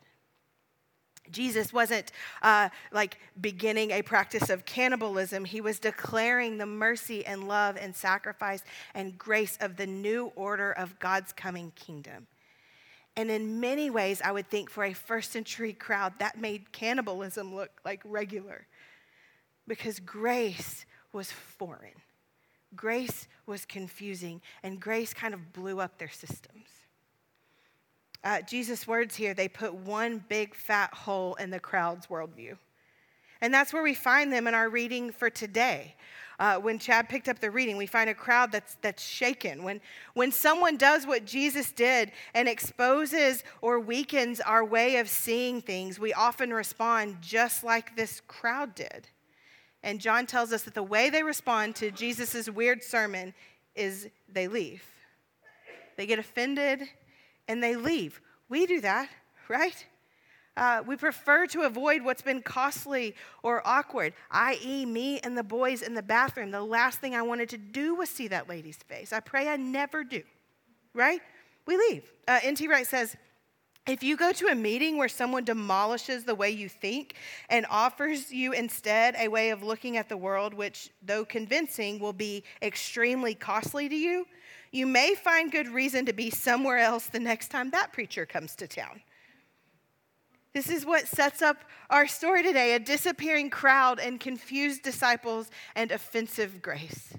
Jesus 1.32 1.72
wasn't 1.72 2.12
uh, 2.42 2.70
like 2.92 3.18
beginning 3.40 3.92
a 3.92 4.02
practice 4.02 4.50
of 4.50 4.66
cannibalism. 4.66 5.46
He 5.46 5.62
was 5.62 5.80
declaring 5.80 6.58
the 6.58 6.66
mercy 6.66 7.26
and 7.26 7.48
love 7.48 7.78
and 7.80 7.96
sacrifice 7.96 8.64
and 8.94 9.18
grace 9.18 9.58
of 9.62 9.78
the 9.78 9.88
new 9.88 10.32
order 10.36 10.72
of 10.72 10.98
God's 11.00 11.32
coming 11.32 11.72
kingdom. 11.76 12.28
And 13.20 13.30
in 13.30 13.60
many 13.60 13.90
ways, 13.90 14.22
I 14.24 14.32
would 14.32 14.50
think 14.50 14.70
for 14.70 14.86
a 14.86 14.94
first 14.94 15.34
century 15.34 15.74
crowd, 15.74 16.14
that 16.20 16.40
made 16.40 16.72
cannibalism 16.72 17.54
look 17.54 17.82
like 17.84 18.00
regular 18.06 18.66
because 19.68 20.00
grace 20.00 20.86
was 21.12 21.30
foreign. 21.30 22.00
Grace 22.78 23.28
was 23.46 23.66
confusing, 23.66 24.40
and 24.64 24.80
grace 24.80 25.14
kind 25.14 25.34
of 25.34 25.52
blew 25.52 25.82
up 25.82 25.98
their 25.98 26.10
systems. 26.10 26.70
Uh, 28.24 28.40
Jesus' 28.44 28.88
words 28.88 29.18
here, 29.18 29.34
they 29.34 29.50
put 29.50 29.76
one 29.76 30.24
big 30.30 30.56
fat 30.56 30.94
hole 30.94 31.36
in 31.36 31.50
the 31.50 31.60
crowd's 31.60 32.08
worldview. 32.08 32.56
And 33.42 33.54
that's 33.54 33.74
where 33.74 33.84
we 33.84 33.96
find 33.96 34.32
them 34.32 34.48
in 34.48 34.54
our 34.54 34.70
reading 34.70 35.12
for 35.12 35.30
today. 35.30 35.98
Uh, 36.40 36.58
when 36.58 36.80
Chad 36.80 37.10
picked 37.10 37.28
up 37.28 37.40
the 37.40 37.52
reading, 37.52 37.76
we 37.76 37.86
find 37.86 38.10
a 38.10 38.14
crowd 38.14 38.50
that's, 38.52 38.78
that's 38.82 39.04
shaken. 39.04 39.62
When, 39.62 39.82
when 40.14 40.32
someone 40.32 40.78
does 40.78 41.06
what 41.06 41.26
Jesus 41.26 41.74
did 41.74 42.14
and 42.34 42.48
exposes 42.48 43.44
or 43.62 43.78
weakens 43.80 44.40
our 44.40 44.64
way 44.64 44.98
of 44.98 45.10
seeing 45.10 45.62
things, 45.62 46.00
we 46.00 46.14
often 46.14 46.54
respond 46.54 47.18
just 47.22 47.64
like 47.66 47.98
this 47.98 48.22
crowd 48.28 48.74
did. 48.74 49.10
And 49.84 50.00
John 50.00 50.26
tells 50.26 50.54
us 50.54 50.64
that 50.64 50.74
the 50.74 50.84
way 50.84 51.10
they 51.10 51.24
respond 51.24 51.76
to 51.78 51.92
Jesus' 51.92 52.50
weird 52.50 52.84
sermon 52.84 53.34
is 53.76 54.08
they 54.32 54.48
leave. 54.48 54.84
They 55.98 56.06
get 56.06 56.20
offended 56.20 56.84
and 57.50 57.62
they 57.62 57.76
leave. 57.76 58.22
We 58.48 58.66
do 58.66 58.80
that, 58.82 59.10
right? 59.50 59.86
Uh, 60.60 60.84
we 60.86 60.98
prefer 60.98 61.48
to 61.48 61.62
avoid 61.62 62.04
what's 62.04 62.22
been 62.22 62.42
costly 62.42 63.16
or 63.44 63.66
awkward, 63.66 64.14
i.e., 64.30 64.86
me 64.86 65.18
and 65.22 65.38
the 65.38 65.44
boys 65.44 65.82
in 65.82 65.94
the 65.94 66.02
bathroom. 66.02 66.52
The 66.52 66.62
last 66.62 67.00
thing 67.00 67.16
I 67.16 67.22
wanted 67.22 67.48
to 67.50 67.58
do 67.58 67.96
was 67.96 68.10
see 68.10 68.28
that 68.28 68.50
lady's 68.50 68.76
face. 68.76 69.14
I 69.14 69.22
pray 69.22 69.48
I 69.48 69.56
never 69.56 70.04
do, 70.04 70.22
right? 70.94 71.22
We 71.66 71.78
leave. 71.78 72.12
Uh, 72.28 72.42
N.T. 72.44 72.68
Wright 72.68 72.86
says, 72.86 73.16
if 73.88 74.04
you 74.04 74.18
go 74.18 74.34
to 74.34 74.48
a 74.48 74.56
meeting 74.56 74.98
where 74.98 75.08
someone 75.08 75.46
demolishes 75.46 76.26
the 76.26 76.36
way 76.36 76.50
you 76.50 76.68
think 76.68 77.16
and 77.50 77.66
offers 77.70 78.30
you 78.30 78.52
instead 78.52 79.16
a 79.18 79.30
way 79.30 79.52
of 79.52 79.64
looking 79.64 79.96
at 79.96 80.10
the 80.10 80.18
world, 80.18 80.54
which, 80.54 80.90
though 81.02 81.24
convincing, 81.24 82.00
will 82.00 82.12
be 82.12 82.44
extremely 82.62 83.34
costly 83.34 83.88
to 83.88 83.96
you, 83.96 84.26
you 84.74 84.86
may 84.86 85.16
find 85.16 85.54
good 85.54 85.70
reason 85.70 86.06
to 86.06 86.14
be 86.14 86.30
somewhere 86.30 86.80
else 86.80 87.08
the 87.08 87.20
next 87.20 87.48
time 87.48 87.70
that 87.72 87.94
preacher 87.94 88.26
comes 88.26 88.56
to 88.58 88.68
town. 88.68 89.02
This 90.54 90.70
is 90.70 90.86
what 90.86 91.08
sets 91.08 91.42
up 91.42 91.58
our 91.90 92.08
story 92.08 92.44
today 92.44 92.74
a 92.74 92.80
disappearing 92.80 93.50
crowd 93.50 94.00
and 94.00 94.20
confused 94.20 94.84
disciples 94.84 95.50
and 95.76 95.92
offensive 95.92 96.62
grace. 96.62 97.14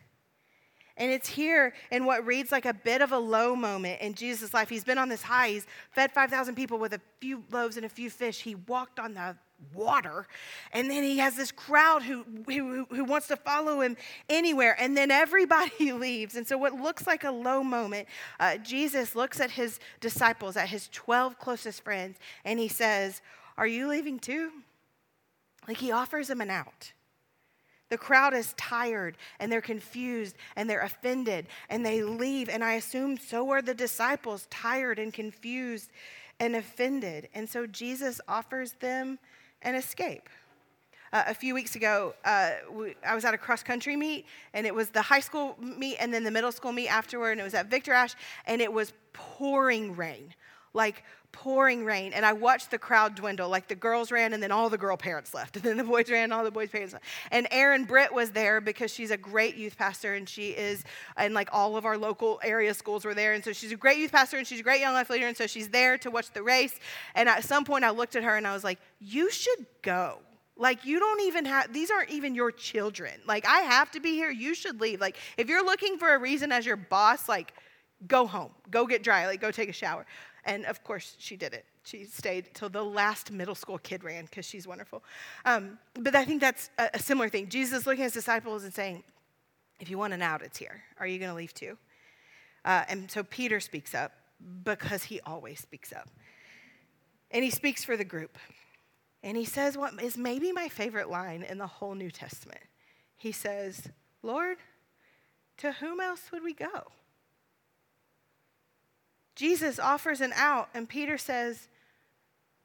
And 0.96 1.10
it's 1.10 1.28
here 1.28 1.72
in 1.90 2.04
what 2.04 2.26
reads 2.26 2.52
like 2.52 2.66
a 2.66 2.75
bit 2.75 3.00
of 3.00 3.12
a 3.12 3.18
low 3.18 3.56
moment 3.56 4.02
in 4.02 4.14
Jesus' 4.14 4.52
life. 4.52 4.68
He's 4.68 4.84
been 4.84 4.99
on 4.99 5.08
this 5.08 5.22
high. 5.22 5.49
He's 5.49 5.66
fed 5.92 6.12
5,000 6.12 6.54
people 6.54 6.78
with 6.78 6.92
a 6.92 7.00
few 7.20 7.42
loaves 7.50 7.76
and 7.76 7.87
a 7.87 7.88
few 7.88 8.10
fish. 8.10 8.42
He 8.42 8.54
walked 8.54 8.99
on 8.99 9.14
the 9.14 9.37
water. 9.75 10.26
And 10.73 10.90
then 10.90 11.02
he 11.02 11.19
has 11.19 11.37
this 11.37 11.52
crowd 11.52 12.02
who, 12.02 12.25
who, 12.47 12.87
who 12.90 13.05
wants 13.05 13.29
to 13.29 13.37
follow 13.37 13.81
him 13.81 13.97
anywhere. 14.29 14.76
And 14.79 14.97
then 14.97 15.11
everybody 15.11 15.93
leaves. 15.93 16.37
And 16.37 16.47
so, 16.47 16.59
what 16.59 16.75
looks 16.75 17.07
like 17.07 17.25
a 17.25 17.31
low 17.31 17.62
moment, 17.62 18.09
uh, 18.38 18.57
Jesus 18.59 19.14
looks 19.14 19.40
at 19.40 19.50
his 19.50 19.79
disciples, 20.00 20.57
at 20.57 20.69
his 20.69 20.88
12 20.88 21.38
closest 21.38 21.83
friends, 21.83 22.19
and 22.45 22.59
he 22.59 22.69
says, 22.69 23.23
Are 23.57 23.67
you 23.67 23.88
leaving 23.88 24.19
too? 24.19 24.50
Like 25.69 25.79
he 25.79 25.93
offers 25.93 26.29
them 26.29 26.40
an 26.40 26.50
out. 26.50 26.93
The 27.90 27.99
crowd 27.99 28.35
is 28.35 28.55
tired 28.57 29.17
and 29.40 29.50
they're 29.50 29.61
confused 29.61 30.37
and 30.57 30.71
they're 30.71 30.81
offended 30.81 31.49
and 31.69 31.85
they 31.85 32.02
leave. 32.02 32.49
And 32.49 32.63
I 32.65 32.75
assume 32.75 33.19
so 33.19 33.50
are 33.50 33.61
the 33.61 33.75
disciples, 33.75 34.47
tired 34.49 34.99
and 34.99 35.13
confused 35.13 35.91
and 36.39 36.56
offended. 36.56 37.28
And 37.34 37.49
so 37.49 37.67
Jesus 37.67 38.21
offers 38.28 38.73
them 38.80 39.19
an 39.62 39.75
escape. 39.75 40.28
Uh, 41.12 41.25
a 41.26 41.34
few 41.34 41.54
weeks 41.54 41.75
ago, 41.75 42.14
uh, 42.25 42.52
we, 42.73 42.94
I 43.04 43.14
was 43.14 43.25
at 43.25 43.34
a 43.34 43.38
cross 43.38 43.62
country 43.62 43.96
meet, 43.96 44.26
and 44.54 44.64
it 44.66 44.75
was 44.75 44.90
the 44.90 45.02
high 45.02 45.20
school 45.20 45.56
meet 45.58 45.96
and 45.99 46.14
then 46.14 46.23
the 46.23 46.30
middle 46.30 46.52
school 46.52 46.73
meet 46.73 46.88
afterward, 46.88 47.32
and 47.32 47.40
it 47.40 47.44
was 47.44 47.54
at 47.54 47.66
Victor 47.66 47.92
Ashe, 47.92 48.14
and 48.46 48.60
it 48.60 48.73
was 48.73 48.92
pouring 49.12 49.96
rain 49.96 50.34
like 50.73 51.02
pouring 51.32 51.84
rain. 51.84 52.12
And 52.12 52.25
I 52.25 52.32
watched 52.32 52.71
the 52.71 52.78
crowd 52.78 53.14
dwindle. 53.14 53.49
Like 53.49 53.69
the 53.69 53.75
girls 53.75 54.10
ran, 54.10 54.32
and 54.32 54.43
then 54.43 54.52
all 54.52 54.69
the 54.69 54.78
girl 54.78 54.97
parents 54.97 55.34
left. 55.34 55.56
And 55.60 55.64
then 55.64 55.76
the 55.76 55.84
boys 55.84 56.10
ran, 56.10 56.25
and 56.25 56.32
all 56.32 56.43
the 56.43 56.50
boys' 56.50 56.71
parents 56.71 56.93
left. 56.95 57.04
And 57.30 57.47
Erin 57.50 57.84
Britt 57.84 58.12
was 58.12 58.30
there 58.30 58.60
because 58.60 58.93
she's 58.93 59.10
a 59.10 59.16
great 59.16 59.56
youth 59.56 59.76
pastor, 59.76 60.14
and 60.14 60.28
she 60.28 60.50
is, 60.50 60.84
and 61.16 61.34
like 61.34 61.49
all 61.52 61.76
of 61.76 61.84
our 61.84 61.99
local 61.99 62.40
area 62.43 62.73
schools 62.75 63.04
were 63.04 63.14
there. 63.14 63.34
And 63.34 63.45
so 63.45 63.52
she's 63.52 63.73
a 63.73 63.76
great 63.76 63.99
youth 63.99 64.12
pastor, 64.12 64.38
and 64.38 64.47
she's 64.47 64.60
a 64.60 64.62
great 64.62 64.80
young 64.80 64.95
life 64.95 65.10
leader. 65.10 65.26
And 65.26 65.36
so 65.36 65.47
she's 65.47 65.69
there 65.69 65.99
to 65.99 66.10
watch 66.10 66.30
the 66.32 66.43
race. 66.43 66.78
And 67.14 67.28
at 67.28 67.45
some 67.45 67.64
point, 67.64 67.84
I 67.84 67.90
looked 67.90 68.16
at 68.16 68.25
her 68.25 68.36
and 68.36 68.47
I 68.47 68.52
was 68.52 68.64
like, 68.64 68.78
You 69.00 69.30
should 69.30 69.66
go. 69.82 70.19
Like, 70.56 70.84
you 70.84 70.99
don't 70.99 71.23
even 71.23 71.47
have, 71.47 71.73
these 71.73 71.90
aren't 71.90 72.10
even 72.10 72.34
your 72.34 72.52
children. 72.52 73.14
Like, 73.26 73.47
I 73.47 73.60
have 73.60 73.90
to 73.93 74.00
be 74.00 74.10
here. 74.10 74.30
You 74.30 74.54
should 74.54 74.78
leave. 74.78 75.00
Like, 75.00 75.16
if 75.38 75.49
you're 75.49 75.64
looking 75.64 75.97
for 75.97 76.14
a 76.14 76.19
reason 76.19 76.52
as 76.52 76.66
your 76.66 76.76
boss, 76.76 77.30
like, 77.30 77.54
go 78.06 78.26
home, 78.26 78.50
go 78.71 78.86
get 78.86 79.02
dry, 79.02 79.26
like, 79.26 79.40
go 79.40 79.50
take 79.50 79.71
a 79.71 79.73
shower. 79.73 80.04
And 80.45 80.65
of 80.67 80.83
course, 80.83 81.17
she 81.19 81.37
did 81.37 81.53
it. 81.53 81.65
She 81.85 82.05
stayed 82.05 82.55
till 82.55 82.69
the 82.69 82.83
last 82.83 83.31
middle 83.31 83.55
school 83.55 83.79
kid 83.79 84.05
ran 84.05 84.25
because 84.25 84.45
she's 84.45 84.67
wonderful. 84.67 85.03
Um, 85.45 85.79
but 85.95 86.15
I 86.15 86.25
think 86.25 86.41
that's 86.41 86.71
a, 86.79 86.91
a, 86.95 86.99
similar 86.99 87.29
thing. 87.29 87.49
Jesus 87.49 87.87
looking 87.87 88.03
at 88.03 88.07
his 88.07 88.13
disciples 88.13 88.65
and 88.65 88.73
saying, 88.73 89.03
If 89.81 89.91
you 89.91 89.99
want 89.99 90.13
an 90.13 90.23
out, 90.23 90.43
it's 90.43 90.59
here. 90.59 90.83
Are 90.99 91.07
you 91.07 91.19
going 91.19 91.31
to 91.31 91.37
leave 91.37 91.55
too? 91.55 91.76
Uh, 92.65 92.85
and 92.89 93.11
so 93.11 93.23
Peter 93.23 93.61
speaks 93.61 93.95
up 93.95 94.13
because 94.65 95.05
he 95.05 95.21
always 95.21 95.61
speaks 95.61 95.93
up. 95.93 96.09
And 97.31 97.45
he 97.45 97.50
speaks 97.50 97.85
for 97.85 97.97
the 97.97 98.05
group. 98.05 98.37
And 99.23 99.37
he 99.37 99.45
says 99.45 99.76
what 99.76 100.00
is 100.03 100.17
maybe 100.17 100.53
my 100.53 100.69
favorite 100.69 101.11
line 101.11 101.43
in 101.43 101.59
the 101.59 101.67
whole 101.67 101.95
New 101.95 102.11
Testament. 102.11 102.63
He 103.17 103.33
says, 103.33 103.89
Lord, 104.23 104.59
to 105.59 105.73
whom 105.73 106.00
else 106.00 106.33
would 106.33 106.43
we 106.43 106.55
go? 106.55 106.87
Jesus 109.41 109.79
offers 109.79 110.21
an 110.21 110.35
out, 110.37 110.69
and 110.75 110.87
Peter 110.87 111.17
says, 111.17 111.67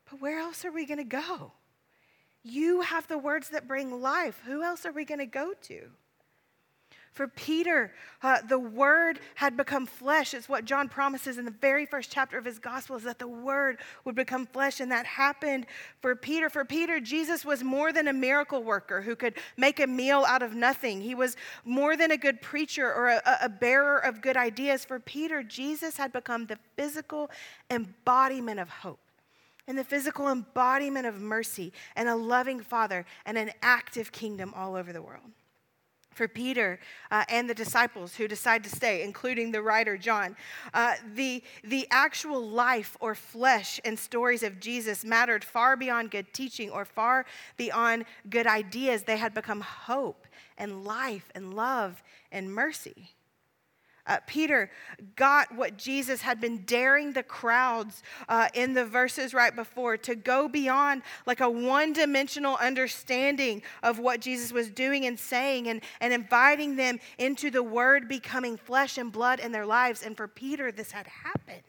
But 0.09 0.19
where 0.19 0.39
else 0.39 0.65
are 0.65 0.73
we 0.73 0.85
going 0.85 0.97
to 0.97 1.05
go? 1.05 1.53
You 2.43 2.81
have 2.81 3.07
the 3.07 3.17
words 3.17 3.51
that 3.51 3.65
bring 3.65 4.01
life. 4.01 4.41
Who 4.45 4.61
else 4.61 4.85
are 4.85 4.91
we 4.91 5.05
going 5.05 5.21
to 5.21 5.25
go 5.25 5.53
to? 5.53 5.83
For 7.15 7.29
Peter, 7.29 7.93
uh, 8.21 8.41
the 8.41 8.59
Word 8.59 9.21
had 9.35 9.55
become 9.55 9.85
flesh. 9.85 10.33
It's 10.33 10.49
what 10.49 10.65
John 10.65 10.89
promises 10.89 11.37
in 11.37 11.45
the 11.45 11.51
very 11.61 11.85
first 11.85 12.11
chapter 12.11 12.37
of 12.37 12.43
his 12.43 12.59
gospel 12.59 12.97
is 12.97 13.03
that 13.03 13.19
the 13.19 13.27
Word 13.27 13.77
would 14.03 14.15
become 14.15 14.45
flesh, 14.45 14.81
and 14.81 14.91
that 14.91 15.05
happened 15.05 15.65
for 16.01 16.13
Peter. 16.13 16.49
For 16.49 16.65
Peter, 16.65 16.99
Jesus 16.99 17.45
was 17.45 17.63
more 17.63 17.93
than 17.93 18.09
a 18.09 18.13
miracle 18.13 18.61
worker 18.61 19.01
who 19.01 19.15
could 19.15 19.35
make 19.55 19.79
a 19.79 19.87
meal 19.87 20.25
out 20.27 20.43
of 20.43 20.55
nothing. 20.55 20.99
He 20.99 21.15
was 21.15 21.37
more 21.63 21.95
than 21.95 22.11
a 22.11 22.17
good 22.17 22.41
preacher 22.41 22.93
or 22.93 23.07
a, 23.07 23.21
a 23.43 23.49
bearer 23.49 23.97
of 23.97 24.21
good 24.21 24.35
ideas. 24.35 24.83
For 24.83 24.99
Peter, 24.99 25.41
Jesus 25.41 25.95
had 25.95 26.11
become 26.11 26.47
the 26.47 26.59
physical 26.75 27.31
embodiment 27.71 28.59
of 28.59 28.67
hope 28.67 28.99
and 29.67 29.77
the 29.77 29.85
physical 29.85 30.29
embodiment 30.29 31.07
of 31.07 31.21
mercy 31.21 31.71
and 31.95 32.09
a 32.09 32.15
loving 32.15 32.59
Father 32.59 33.05
and 33.25 33.37
an 33.37 33.51
active 33.61 34.11
kingdom 34.11 34.53
all 34.53 34.75
over 34.75 34.91
the 34.91 35.01
world 35.01 35.31
for 36.15 36.27
Peter 36.27 36.79
uh, 37.11 37.23
and 37.29 37.49
the 37.49 37.53
disciples 37.53 38.15
who 38.15 38.27
decide 38.27 38.63
to 38.63 38.69
stay, 38.69 39.03
including 39.03 39.51
the 39.51 39.61
writer 39.61 39.97
John. 39.97 40.35
Uh, 40.73 40.95
the, 41.13 41.43
the 41.63 41.87
actual 41.91 42.41
life 42.49 42.97
or 42.99 43.13
flesh 43.13 43.79
and 43.85 43.99
stories 43.99 44.41
of 44.41 44.59
Jesus 44.59 45.03
mattered 45.05 45.43
far 45.43 45.75
beyond 45.75 46.11
good 46.11 46.33
teaching 46.33 46.69
or 46.69 46.85
far 46.85 47.25
beyond 47.57 48.05
good 48.29 48.47
ideas. 48.47 49.03
They 49.03 49.17
had 49.17 49.33
become 49.33 49.61
hope 49.61 50.25
and 50.57 50.85
life 50.85 51.29
and 51.35 51.53
love 51.53 52.01
and 52.31 52.51
mercy. 52.51 53.14
Uh, 54.07 54.17
Peter 54.27 54.69
got 55.15 55.53
what 55.55 55.77
Jesus 55.77 56.21
had 56.21 56.39
been 56.39 56.63
daring 56.65 57.13
the 57.13 57.23
crowds 57.23 58.03
uh, 58.29 58.47
in 58.53 58.73
the 58.73 58.85
verses 58.85 59.33
right 59.33 59.55
before 59.55 59.97
to 59.97 60.15
go 60.15 60.47
beyond 60.47 61.01
like 61.25 61.39
a 61.39 61.49
one 61.49 61.93
dimensional 61.93 62.55
understanding 62.57 63.61
of 63.81 63.99
what 63.99 64.21
Jesus 64.21 64.51
was 64.51 64.69
doing 64.69 65.05
and 65.05 65.19
saying 65.19 65.67
and, 65.67 65.81
and 65.99 66.13
inviting 66.13 66.75
them 66.75 66.99
into 67.17 67.49
the 67.49 67.63
word 67.63 68.07
becoming 68.07 68.57
flesh 68.57 68.97
and 68.97 69.11
blood 69.11 69.39
in 69.39 69.51
their 69.51 69.65
lives. 69.65 70.03
And 70.03 70.15
for 70.15 70.27
Peter, 70.27 70.71
this 70.71 70.91
had 70.91 71.07
happened. 71.07 71.61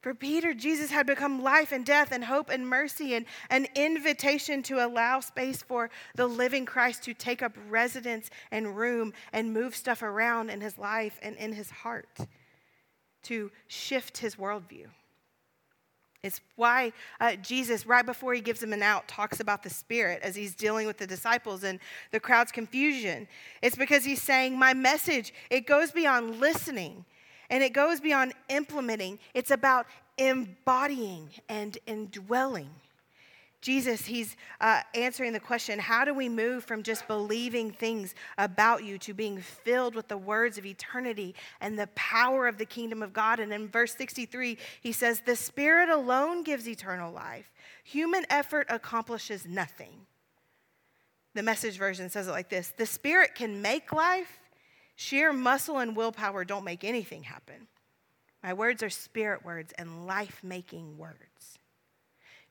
For 0.00 0.14
Peter, 0.14 0.54
Jesus 0.54 0.90
had 0.90 1.06
become 1.06 1.42
life 1.42 1.72
and 1.72 1.84
death 1.84 2.12
and 2.12 2.24
hope 2.24 2.50
and 2.50 2.68
mercy 2.68 3.14
and 3.14 3.26
an 3.50 3.66
invitation 3.74 4.62
to 4.64 4.84
allow 4.84 5.18
space 5.18 5.62
for 5.62 5.90
the 6.14 6.26
living 6.26 6.64
Christ 6.64 7.02
to 7.04 7.14
take 7.14 7.42
up 7.42 7.56
residence 7.68 8.30
and 8.52 8.76
room 8.76 9.12
and 9.32 9.52
move 9.52 9.74
stuff 9.74 10.02
around 10.02 10.50
in 10.50 10.60
his 10.60 10.78
life 10.78 11.18
and 11.20 11.34
in 11.36 11.52
his 11.52 11.70
heart, 11.70 12.16
to 13.24 13.50
shift 13.66 14.18
his 14.18 14.36
worldview. 14.36 14.86
It's 16.22 16.40
why 16.54 16.92
uh, 17.20 17.36
Jesus, 17.36 17.86
right 17.86 18.06
before 18.06 18.34
he 18.34 18.40
gives 18.40 18.62
him 18.62 18.72
an 18.72 18.82
out, 18.82 19.08
talks 19.08 19.40
about 19.40 19.62
the 19.62 19.70
Spirit 19.70 20.20
as 20.22 20.36
he's 20.36 20.54
dealing 20.54 20.86
with 20.86 20.98
the 20.98 21.06
disciples 21.06 21.64
and 21.64 21.80
the 22.12 22.20
crowd's 22.20 22.52
confusion. 22.52 23.26
It's 23.62 23.76
because 23.76 24.04
he's 24.04 24.22
saying, 24.22 24.56
My 24.56 24.74
message, 24.74 25.32
it 25.50 25.66
goes 25.66 25.90
beyond 25.90 26.40
listening 26.40 27.04
and 27.50 27.62
it 27.62 27.72
goes 27.72 28.00
beyond 28.00 28.34
implementing, 28.48 29.18
it's 29.34 29.50
about 29.50 29.86
embodying 30.18 31.30
and 31.48 31.78
indwelling. 31.86 32.70
Jesus, 33.60 34.06
he's 34.06 34.36
uh, 34.60 34.82
answering 34.94 35.32
the 35.32 35.40
question 35.40 35.80
how 35.80 36.04
do 36.04 36.14
we 36.14 36.28
move 36.28 36.62
from 36.62 36.84
just 36.84 37.08
believing 37.08 37.72
things 37.72 38.14
about 38.36 38.84
you 38.84 38.98
to 38.98 39.12
being 39.12 39.40
filled 39.40 39.96
with 39.96 40.06
the 40.06 40.16
words 40.16 40.58
of 40.58 40.66
eternity 40.66 41.34
and 41.60 41.76
the 41.76 41.88
power 41.88 42.46
of 42.46 42.56
the 42.56 42.64
kingdom 42.64 43.02
of 43.02 43.12
God? 43.12 43.40
And 43.40 43.52
in 43.52 43.68
verse 43.68 43.96
63, 43.96 44.58
he 44.80 44.92
says, 44.92 45.22
The 45.26 45.34
Spirit 45.34 45.88
alone 45.88 46.44
gives 46.44 46.68
eternal 46.68 47.12
life, 47.12 47.50
human 47.82 48.24
effort 48.30 48.66
accomplishes 48.70 49.44
nothing. 49.44 50.06
The 51.34 51.42
message 51.42 51.76
version 51.76 52.10
says 52.10 52.28
it 52.28 52.32
like 52.32 52.48
this 52.48 52.72
The 52.76 52.86
Spirit 52.86 53.34
can 53.34 53.60
make 53.60 53.92
life, 53.92 54.38
sheer 54.98 55.32
muscle 55.32 55.78
and 55.78 55.94
willpower 55.94 56.44
don't 56.44 56.64
make 56.64 56.82
anything 56.82 57.22
happen. 57.22 57.68
My 58.42 58.52
words 58.52 58.82
are 58.82 58.90
spirit 58.90 59.44
words 59.44 59.72
and 59.78 60.08
life 60.08 60.40
making 60.42 60.98
words. 60.98 61.58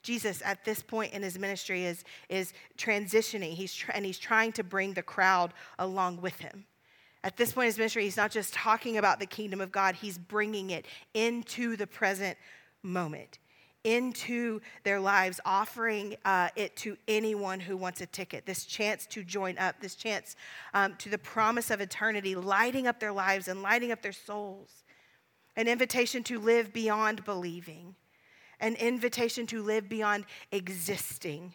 Jesus, 0.01 0.41
at 0.45 0.63
this 0.63 0.81
point 0.81 1.13
in 1.13 1.21
his 1.21 1.37
ministry, 1.37 1.83
is, 1.83 2.05
is 2.29 2.53
transitioning, 2.77 3.51
he's 3.51 3.75
tr- 3.75 3.91
and 3.91 4.05
he's 4.05 4.17
trying 4.17 4.53
to 4.53 4.63
bring 4.63 4.93
the 4.93 5.03
crowd 5.03 5.53
along 5.77 6.21
with 6.21 6.39
him. 6.39 6.63
At 7.21 7.35
this 7.35 7.51
point 7.51 7.65
in 7.65 7.69
his 7.69 7.77
ministry, 7.77 8.03
he's 8.05 8.15
not 8.15 8.31
just 8.31 8.53
talking 8.53 8.97
about 8.97 9.19
the 9.19 9.25
kingdom 9.25 9.59
of 9.59 9.69
God, 9.69 9.95
he's 9.95 10.17
bringing 10.17 10.69
it 10.69 10.85
into 11.13 11.75
the 11.75 11.87
present 11.87 12.37
moment, 12.81 13.39
into 13.87 14.59
their 14.83 14.99
lives, 14.99 15.39
offering 15.45 16.15
uh, 16.25 16.49
it 16.55 16.75
to 16.75 16.97
anyone 17.07 17.59
who 17.59 17.77
wants 17.77 18.01
a 18.01 18.05
ticket. 18.05 18.45
This 18.45 18.65
chance 18.65 19.05
to 19.07 19.23
join 19.23 19.57
up, 19.57 19.79
this 19.79 19.95
chance 19.95 20.35
um, 20.73 20.95
to 20.97 21.09
the 21.09 21.17
promise 21.17 21.71
of 21.71 21.79
eternity, 21.79 22.35
lighting 22.35 22.85
up 22.85 22.99
their 22.99 23.13
lives 23.13 23.47
and 23.47 23.61
lighting 23.61 23.91
up 23.91 24.01
their 24.01 24.11
souls. 24.11 24.83
An 25.55 25.67
invitation 25.67 26.23
to 26.25 26.37
live 26.37 26.71
beyond 26.73 27.23
believing 27.23 27.95
an 28.59 28.75
invitation 28.75 29.45
to 29.47 29.61
live 29.61 29.87
beyond 29.87 30.25
existing 30.51 31.53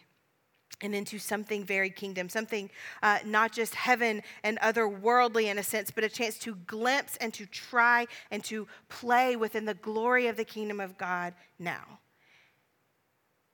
and 0.81 0.93
into 0.93 1.17
something 1.17 1.63
very 1.63 1.89
kingdom, 1.89 2.27
something 2.27 2.69
uh, 3.01 3.19
not 3.25 3.51
just 3.51 3.75
heaven 3.75 4.21
and 4.43 4.59
otherworldly 4.59 5.45
in 5.45 5.57
a 5.57 5.63
sense, 5.63 5.91
but 5.91 6.03
a 6.03 6.09
chance 6.09 6.37
to 6.39 6.55
glimpse 6.67 7.15
and 7.17 7.33
to 7.33 7.45
try 7.45 8.05
and 8.31 8.43
to 8.43 8.67
play 8.89 9.35
within 9.35 9.65
the 9.65 9.75
glory 9.75 10.27
of 10.27 10.35
the 10.35 10.43
kingdom 10.43 10.79
of 10.79 10.97
God 10.97 11.33
now. 11.59 11.99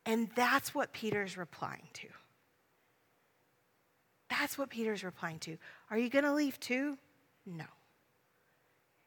And 0.10 0.28
that's 0.34 0.74
what 0.74 0.92
Peter's 0.92 1.38
replying 1.38 1.88
to. 1.94 2.08
That's 4.28 4.58
what 4.58 4.72
Peter's 4.72 5.04
replying 5.04 5.38
to. 5.40 5.58
Are 5.92 6.00
you 6.00 6.10
going 6.10 6.24
to 6.24 6.34
leave 6.34 6.60
too? 6.60 6.98
No. 7.46 7.66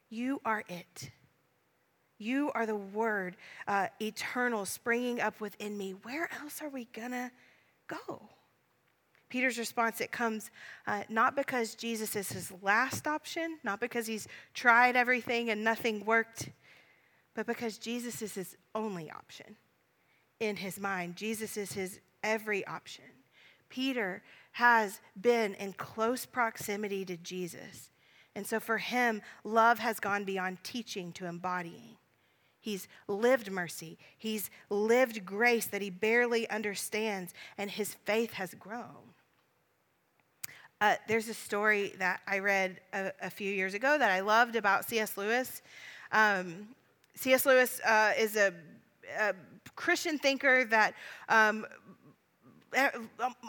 You 0.09 0.39
are 0.45 0.63
it. 0.69 1.11
You 2.19 2.53
are 2.55 2.65
the 2.65 2.77
word, 2.77 3.35
uh, 3.67 3.87
eternal, 4.01 4.63
springing 4.63 5.19
up 5.19 5.41
within 5.41 5.77
me. 5.77 5.93
Where 6.03 6.29
else 6.41 6.61
are 6.61 6.69
we 6.69 6.85
going 6.93 7.11
to 7.11 7.31
go? 7.89 8.29
Peter's 9.27 9.57
response 9.57 9.99
it 9.99 10.09
comes 10.09 10.51
uh, 10.87 11.03
not 11.09 11.35
because 11.35 11.75
Jesus 11.75 12.15
is 12.15 12.31
his 12.31 12.53
last 12.61 13.07
option, 13.07 13.57
not 13.61 13.81
because 13.81 14.07
he's 14.07 14.25
tried 14.53 14.95
everything 14.95 15.49
and 15.49 15.65
nothing 15.65 16.05
worked, 16.05 16.47
but 17.35 17.45
because 17.45 17.77
Jesus 17.77 18.21
is 18.21 18.35
his 18.35 18.55
only 18.73 19.11
option 19.11 19.57
in 20.45 20.57
his 20.57 20.79
mind. 20.79 21.15
Jesus 21.15 21.57
is 21.57 21.73
his 21.73 21.99
every 22.23 22.65
option. 22.67 23.05
Peter 23.69 24.21
has 24.53 25.01
been 25.19 25.55
in 25.55 25.73
close 25.73 26.25
proximity 26.25 27.03
to 27.05 27.17
Jesus. 27.17 27.89
And 28.35 28.45
so 28.45 28.59
for 28.59 28.77
him, 28.77 29.21
love 29.43 29.79
has 29.79 29.99
gone 29.99 30.23
beyond 30.23 30.63
teaching 30.63 31.11
to 31.13 31.25
embodying. 31.25 31.97
He's 32.59 32.87
lived 33.07 33.51
mercy. 33.51 33.97
He's 34.17 34.49
lived 34.69 35.25
grace 35.25 35.65
that 35.65 35.81
he 35.81 35.89
barely 35.89 36.49
understands, 36.49 37.33
and 37.57 37.69
his 37.69 37.93
faith 38.05 38.33
has 38.33 38.53
grown. 38.53 39.13
Uh, 40.79 40.95
there's 41.07 41.27
a 41.27 41.33
story 41.33 41.93
that 41.99 42.21
I 42.27 42.39
read 42.39 42.79
a, 42.93 43.11
a, 43.21 43.29
few 43.29 43.51
years 43.51 43.73
ago 43.73 43.97
that 43.97 44.11
I 44.11 44.21
loved 44.21 44.55
about 44.55 44.85
C.S. 44.85 45.17
Lewis. 45.17 45.61
Um, 46.11 46.69
C.S. 47.15 47.45
Lewis 47.45 47.79
uh, 47.81 48.13
is 48.17 48.35
a, 48.35 48.53
a, 49.19 49.33
Christian 49.75 50.17
thinker 50.17 50.65
that 50.65 50.93
um, 51.29 51.65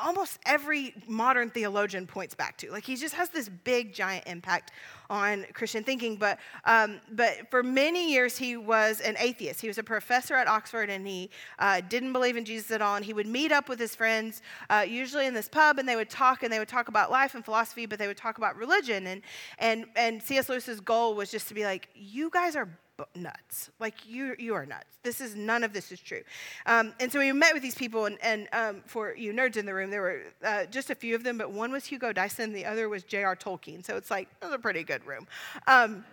almost 0.01 0.39
every 0.47 0.95
modern 1.07 1.51
theologian 1.51 2.07
points 2.07 2.35
back 2.35 2.57
to. 2.59 2.71
Like 2.71 2.85
he 2.85 2.97
just 2.97 3.15
has 3.15 3.29
this 3.31 3.49
big, 3.49 3.93
giant 3.93 4.27
impact 4.27 4.73
on 5.11 5.45
Christian 5.53 5.85
thinking. 5.85 6.17
But, 6.17 6.39
um, 6.65 7.01
but 7.13 7.51
for 7.51 7.63
many 7.63 8.13
years, 8.13 8.37
he 8.37 8.57
was 8.57 9.01
an 9.01 9.17
atheist. 9.19 9.61
He 9.61 9.69
was 9.69 9.79
a 9.79 9.83
professor 9.83 10.35
at 10.35 10.49
Oxford 10.49 10.91
and 10.91 11.07
he 11.07 11.31
uh, 11.59 11.81
didn't 11.89 12.13
believe 12.13 12.37
in 12.37 12.45
Jesus 12.45 12.71
at 12.71 12.83
all. 12.83 12.97
And 12.97 13.05
he 13.05 13.13
would 13.13 13.27
meet 13.27 13.53
up 13.53 13.69
with 13.69 13.79
his 13.79 13.95
friends, 13.95 14.43
uh, 14.71 14.85
usually 14.87 15.27
in 15.27 15.35
this 15.35 15.49
pub, 15.49 15.79
and 15.79 15.89
they 15.89 15.97
would 15.97 16.11
talk 16.11 16.43
and 16.43 16.53
they 16.53 16.59
would 16.59 16.69
talk 16.69 16.89
about 16.89 17.11
life 17.11 17.35
and 17.35 17.45
philosophy, 17.45 17.87
but 17.87 17.99
they 17.99 18.07
would 18.07 18.17
talk 18.17 18.39
about 18.39 18.57
religion. 18.57 19.07
And, 19.07 19.23
and, 19.59 19.87
and 19.97 20.23
C.S. 20.23 20.49
Lewis's 20.49 20.81
goal 20.81 21.15
was 21.15 21.31
just 21.31 21.49
to 21.49 21.55
be 21.55 21.65
like, 21.65 21.89
you 21.95 22.31
guys 22.31 22.57
are 22.57 22.69
nuts. 23.15 23.71
Like 23.81 24.07
you, 24.07 24.35
you 24.39 24.55
are 24.55 24.67
nuts. 24.67 24.99
This 25.03 25.21
is 25.21 25.35
none 25.35 25.65
of 25.65 25.73
this 25.73 25.91
is 25.93 26.01
true. 26.01 26.23
Um, 26.67 26.95
and 27.01 27.11
so 27.11 27.19
we 27.19 27.33
met 27.33 27.53
with 27.53 27.63
these 27.63 27.75
people, 27.75 28.07
and, 28.07 28.19
and 28.23 28.49
um, 28.53 28.83
for 28.87 29.15
you 29.15 29.33
nerds 29.33 29.57
in 29.57 29.67
the 29.67 29.75
room, 29.75 29.91
there 29.91 30.03
were 30.03 30.23
uh, 30.45 30.65
just 30.67 30.91
a 30.91 30.95
few 30.95 31.15
of 31.15 31.25
them, 31.25 31.39
but 31.39 31.51
one 31.51 31.73
was 31.73 31.85
Hugo 31.85 32.13
Dyson, 32.13 32.53
the 32.53 32.65
other 32.65 32.89
was 32.89 33.03
J.R. 33.03 33.37
Tolkien. 33.37 33.85
So 33.85 33.97
it's 33.97 34.11
like 34.11 34.29
it 34.41 34.45
was 34.45 34.55
a 34.55 34.59
pretty 34.59 34.85
good 34.85 35.05
room. 35.07 35.27
Um, 35.67 36.05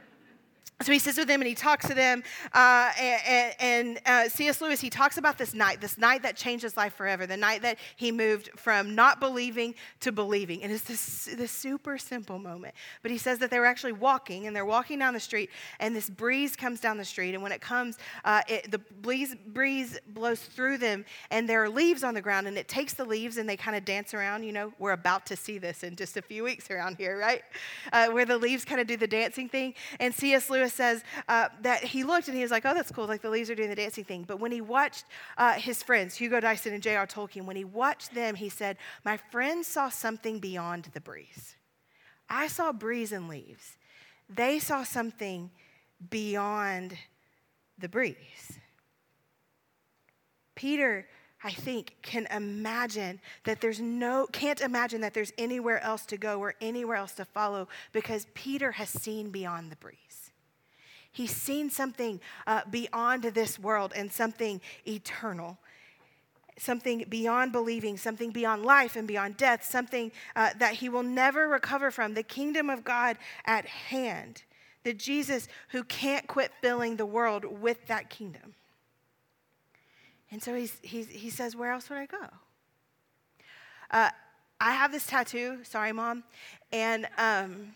so 0.81 0.91
he 0.91 0.99
sits 0.99 1.17
with 1.17 1.27
them 1.27 1.41
and 1.41 1.47
he 1.47 1.55
talks 1.55 1.87
to 1.87 1.93
them. 1.93 2.23
Uh, 2.53 2.91
and, 2.99 3.55
and 3.59 3.99
uh, 4.05 4.29
C.S. 4.29 4.61
Lewis, 4.61 4.81
he 4.81 4.89
talks 4.89 5.17
about 5.17 5.37
this 5.37 5.53
night, 5.53 5.81
this 5.81 5.97
night 5.97 6.23
that 6.23 6.35
changed 6.35 6.63
his 6.63 6.77
life 6.77 6.93
forever, 6.93 7.25
the 7.25 7.37
night 7.37 7.61
that 7.61 7.77
he 7.95 8.11
moved 8.11 8.49
from 8.55 8.95
not 8.95 9.19
believing 9.19 9.75
to 10.01 10.11
believing. 10.11 10.63
And 10.63 10.71
it's 10.71 10.83
this, 10.83 11.29
this 11.35 11.51
super 11.51 11.97
simple 11.97 12.39
moment. 12.39 12.73
But 13.01 13.11
he 13.11 13.17
says 13.17 13.39
that 13.39 13.51
they 13.51 13.59
were 13.59 13.65
actually 13.65 13.93
walking 13.93 14.47
and 14.47 14.55
they're 14.55 14.65
walking 14.65 14.99
down 14.99 15.13
the 15.13 15.19
street, 15.19 15.49
and 15.79 15.95
this 15.95 16.09
breeze 16.09 16.55
comes 16.55 16.79
down 16.79 16.97
the 16.97 17.05
street. 17.05 17.33
And 17.33 17.43
when 17.43 17.51
it 17.51 17.61
comes, 17.61 17.97
uh, 18.25 18.41
it, 18.47 18.71
the 18.71 18.79
breeze, 18.79 19.35
breeze 19.47 19.99
blows 20.07 20.41
through 20.41 20.77
them, 20.77 21.05
and 21.29 21.47
there 21.47 21.63
are 21.63 21.69
leaves 21.69 22.03
on 22.03 22.13
the 22.13 22.21
ground, 22.21 22.47
and 22.47 22.57
it 22.57 22.67
takes 22.67 22.93
the 22.93 23.05
leaves 23.05 23.37
and 23.37 23.47
they 23.47 23.57
kind 23.57 23.75
of 23.75 23.85
dance 23.85 24.13
around. 24.13 24.43
You 24.43 24.53
know, 24.53 24.73
we're 24.79 24.91
about 24.91 25.25
to 25.27 25.35
see 25.35 25.57
this 25.57 25.83
in 25.83 25.95
just 25.95 26.17
a 26.17 26.21
few 26.21 26.43
weeks 26.43 26.69
around 26.71 26.97
here, 26.97 27.17
right? 27.17 27.43
Uh, 27.91 28.07
where 28.07 28.25
the 28.25 28.37
leaves 28.37 28.65
kind 28.65 28.81
of 28.81 28.87
do 28.87 28.97
the 28.97 29.07
dancing 29.07 29.49
thing. 29.49 29.73
And 29.99 30.13
C.S. 30.13 30.49
Lewis 30.49 30.70
says 30.71 31.03
uh, 31.27 31.49
that 31.61 31.83
he 31.83 32.03
looked 32.03 32.27
and 32.27 32.35
he 32.35 32.43
was 32.43 32.51
like, 32.51 32.65
oh, 32.65 32.73
that's 32.73 32.91
cool. 32.91 33.05
Like 33.05 33.21
the 33.21 33.29
leaves 33.29 33.49
are 33.49 33.55
doing 33.55 33.69
the 33.69 33.75
dancing 33.75 34.03
thing. 34.03 34.23
But 34.27 34.39
when 34.39 34.51
he 34.51 34.61
watched 34.61 35.05
uh, 35.37 35.53
his 35.53 35.83
friends, 35.83 36.15
Hugo 36.15 36.39
Dyson 36.39 36.73
and 36.73 36.81
J.R. 36.81 37.07
Tolkien, 37.07 37.45
when 37.45 37.55
he 37.55 37.63
watched 37.63 38.13
them, 38.13 38.35
he 38.35 38.49
said, 38.49 38.77
My 39.03 39.17
friends 39.17 39.67
saw 39.67 39.89
something 39.89 40.39
beyond 40.39 40.89
the 40.93 41.01
breeze. 41.01 41.55
I 42.29 42.47
saw 42.47 42.71
breeze 42.71 43.11
and 43.11 43.27
leaves. 43.27 43.77
They 44.29 44.59
saw 44.59 44.83
something 44.83 45.51
beyond 46.09 46.97
the 47.77 47.89
breeze. 47.89 48.59
Peter 50.55 51.07
I 51.43 51.51
think, 51.51 51.95
can 52.01 52.27
imagine 52.27 53.19
that 53.45 53.61
there's 53.61 53.79
no, 53.79 54.27
can't 54.31 54.61
imagine 54.61 55.01
that 55.01 55.13
there's 55.13 55.33
anywhere 55.37 55.81
else 55.81 56.05
to 56.07 56.17
go 56.17 56.39
or 56.39 56.53
anywhere 56.61 56.97
else 56.97 57.13
to 57.13 57.25
follow 57.25 57.67
because 57.93 58.27
Peter 58.35 58.71
has 58.71 58.89
seen 58.89 59.31
beyond 59.31 59.71
the 59.71 59.75
breeze. 59.77 59.97
He's 61.11 61.35
seen 61.35 61.69
something 61.69 62.21
uh, 62.47 62.61
beyond 62.69 63.23
this 63.23 63.59
world 63.59 63.91
and 63.95 64.11
something 64.11 64.61
eternal. 64.87 65.57
Something 66.57 67.05
beyond 67.09 67.51
believing, 67.51 67.97
something 67.97 68.31
beyond 68.31 68.63
life 68.63 68.95
and 68.95 69.07
beyond 69.07 69.35
death, 69.35 69.63
something 69.63 70.11
uh, 70.35 70.51
that 70.57 70.75
he 70.75 70.89
will 70.89 71.03
never 71.03 71.47
recover 71.47 71.91
from. 71.91 72.13
The 72.13 72.23
kingdom 72.23 72.69
of 72.69 72.83
God 72.83 73.17
at 73.45 73.65
hand. 73.65 74.43
The 74.83 74.93
Jesus 74.93 75.47
who 75.69 75.83
can't 75.83 76.27
quit 76.27 76.51
filling 76.61 76.97
the 76.97 77.05
world 77.05 77.45
with 77.45 77.87
that 77.87 78.09
kingdom. 78.09 78.55
And 80.31 80.41
so 80.41 80.55
he's, 80.55 80.77
he's, 80.81 81.09
he 81.09 81.29
says, 81.29 81.55
Where 81.55 81.71
else 81.71 81.89
would 81.89 81.99
I 81.99 82.05
go? 82.05 82.27
Uh, 83.91 84.09
I 84.59 84.71
have 84.71 84.91
this 84.91 85.05
tattoo, 85.05 85.59
sorry, 85.63 85.91
mom, 85.91 86.23
and 86.71 87.07
um, 87.17 87.73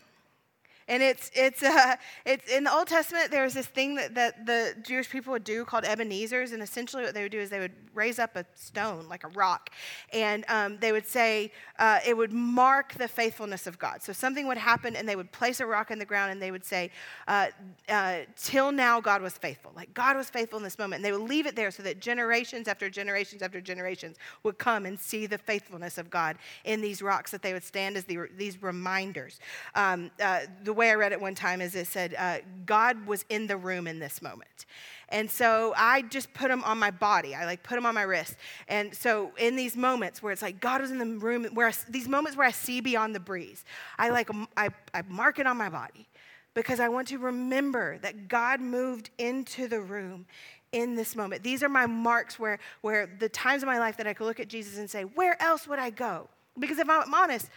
And 0.88 1.02
it's, 1.02 1.30
it's, 1.34 1.62
uh, 1.62 1.96
it's 2.24 2.50
in 2.50 2.64
the 2.64 2.72
Old 2.72 2.88
Testament, 2.88 3.30
there 3.30 3.44
was 3.44 3.54
this 3.54 3.66
thing 3.66 3.94
that, 3.96 4.14
that 4.14 4.46
the 4.46 4.74
Jewish 4.82 5.10
people 5.10 5.32
would 5.32 5.44
do 5.44 5.64
called 5.64 5.84
Ebenezer's. 5.84 6.52
And 6.52 6.62
essentially, 6.62 7.02
what 7.02 7.14
they 7.14 7.22
would 7.22 7.32
do 7.32 7.40
is 7.40 7.50
they 7.50 7.60
would 7.60 7.74
raise 7.94 8.18
up 8.18 8.36
a 8.36 8.44
stone, 8.54 9.08
like 9.08 9.24
a 9.24 9.28
rock, 9.28 9.70
and 10.12 10.44
um, 10.48 10.78
they 10.78 10.92
would 10.92 11.06
say 11.06 11.50
uh, 11.78 11.98
it 12.06 12.16
would 12.16 12.32
mark 12.32 12.94
the 12.94 13.08
faithfulness 13.08 13.66
of 13.66 13.78
God. 13.78 14.02
So 14.02 14.12
something 14.12 14.46
would 14.46 14.58
happen, 14.58 14.96
and 14.96 15.08
they 15.08 15.16
would 15.16 15.32
place 15.32 15.60
a 15.60 15.66
rock 15.66 15.90
in 15.90 15.98
the 15.98 16.04
ground, 16.04 16.32
and 16.32 16.40
they 16.40 16.50
would 16.50 16.64
say, 16.64 16.90
uh, 17.26 17.48
uh, 17.88 18.18
Till 18.36 18.70
now, 18.70 19.00
God 19.00 19.22
was 19.22 19.32
faithful. 19.32 19.72
Like 19.74 19.92
God 19.94 20.16
was 20.16 20.30
faithful 20.30 20.58
in 20.58 20.62
this 20.62 20.78
moment. 20.78 20.96
And 20.96 21.04
they 21.04 21.12
would 21.12 21.28
leave 21.28 21.46
it 21.46 21.56
there 21.56 21.70
so 21.70 21.82
that 21.82 22.00
generations 22.00 22.68
after 22.68 22.88
generations 22.88 23.42
after 23.42 23.60
generations 23.60 24.16
would 24.42 24.58
come 24.58 24.86
and 24.86 24.98
see 24.98 25.26
the 25.26 25.38
faithfulness 25.38 25.98
of 25.98 26.10
God 26.10 26.36
in 26.64 26.80
these 26.80 27.02
rocks 27.02 27.30
that 27.30 27.42
they 27.42 27.52
would 27.52 27.64
stand 27.64 27.96
as 27.96 28.04
the, 28.04 28.18
these 28.36 28.62
reminders. 28.62 29.40
Um, 29.74 30.10
uh, 30.20 30.40
the 30.64 30.72
way 30.76 30.90
I 30.90 30.94
read 30.94 31.12
it 31.12 31.20
one 31.20 31.34
time 31.34 31.60
is 31.60 31.74
it 31.74 31.86
said, 31.86 32.14
uh, 32.18 32.38
God 32.64 33.06
was 33.06 33.24
in 33.28 33.46
the 33.46 33.56
room 33.56 33.86
in 33.86 33.98
this 33.98 34.22
moment. 34.22 34.66
And 35.08 35.30
so 35.30 35.72
I 35.76 36.02
just 36.02 36.32
put 36.34 36.48
them 36.48 36.64
on 36.64 36.78
my 36.78 36.90
body. 36.90 37.34
I 37.34 37.44
like 37.44 37.62
put 37.62 37.76
them 37.76 37.86
on 37.86 37.94
my 37.94 38.02
wrist. 38.02 38.36
And 38.68 38.94
so 38.94 39.30
in 39.38 39.54
these 39.54 39.76
moments 39.76 40.22
where 40.22 40.32
it's 40.32 40.42
like 40.42 40.60
God 40.60 40.80
was 40.80 40.90
in 40.90 40.98
the 40.98 41.06
room, 41.06 41.44
where 41.54 41.68
I, 41.68 41.72
these 41.88 42.08
moments 42.08 42.36
where 42.36 42.46
I 42.46 42.50
see 42.50 42.80
beyond 42.80 43.14
the 43.14 43.20
breeze, 43.20 43.64
I 43.98 44.10
like 44.10 44.28
I, 44.56 44.70
I 44.92 45.02
mark 45.08 45.38
it 45.38 45.46
on 45.46 45.56
my 45.56 45.68
body 45.68 46.08
because 46.54 46.80
I 46.80 46.88
want 46.88 47.08
to 47.08 47.18
remember 47.18 47.98
that 47.98 48.28
God 48.28 48.60
moved 48.60 49.10
into 49.18 49.68
the 49.68 49.80
room 49.80 50.26
in 50.72 50.94
this 50.96 51.14
moment. 51.14 51.42
These 51.42 51.62
are 51.62 51.68
my 51.68 51.86
marks 51.86 52.38
where, 52.38 52.58
where 52.80 53.08
the 53.18 53.28
times 53.28 53.62
of 53.62 53.66
my 53.66 53.78
life 53.78 53.96
that 53.98 54.06
I 54.06 54.12
could 54.12 54.26
look 54.26 54.40
at 54.40 54.48
Jesus 54.48 54.78
and 54.78 54.90
say, 54.90 55.02
Where 55.02 55.40
else 55.40 55.68
would 55.68 55.78
I 55.78 55.90
go? 55.90 56.28
Because 56.58 56.78
if 56.78 56.88
I'm 56.88 57.14
honest, 57.14 57.48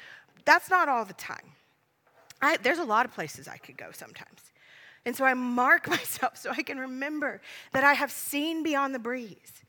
that's 0.45 0.69
not 0.69 0.87
all 0.87 1.05
the 1.05 1.13
time. 1.13 1.53
I, 2.41 2.57
there's 2.57 2.79
a 2.79 2.83
lot 2.83 3.05
of 3.05 3.13
places 3.13 3.47
I 3.47 3.57
could 3.57 3.77
go 3.77 3.91
sometimes. 3.91 4.51
And 5.05 5.15
so 5.15 5.25
I 5.25 5.33
mark 5.33 5.87
myself 5.89 6.37
so 6.37 6.51
I 6.51 6.61
can 6.61 6.77
remember 6.77 7.41
that 7.73 7.83
I 7.83 7.93
have 7.93 8.11
seen 8.11 8.63
beyond 8.63 8.93
the 8.93 8.99
breeze, 8.99 9.63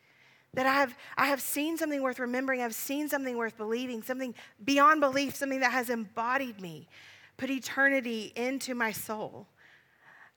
that 0.54 0.66
I 0.66 0.74
have, 0.74 0.96
I 1.16 1.26
have 1.26 1.40
seen 1.40 1.76
something 1.76 2.02
worth 2.02 2.18
remembering, 2.18 2.61
I've 2.61 2.74
seen 2.74 3.09
something 3.09 3.37
worth 3.37 3.56
believing, 3.56 4.02
something 4.02 4.35
beyond 4.64 5.00
belief, 5.00 5.37
something 5.37 5.61
that 5.61 5.72
has 5.72 5.90
embodied 5.90 6.61
me, 6.61 6.88
put 7.37 7.50
eternity 7.50 8.33
into 8.37 8.74
my 8.74 8.92
soul. 8.92 9.46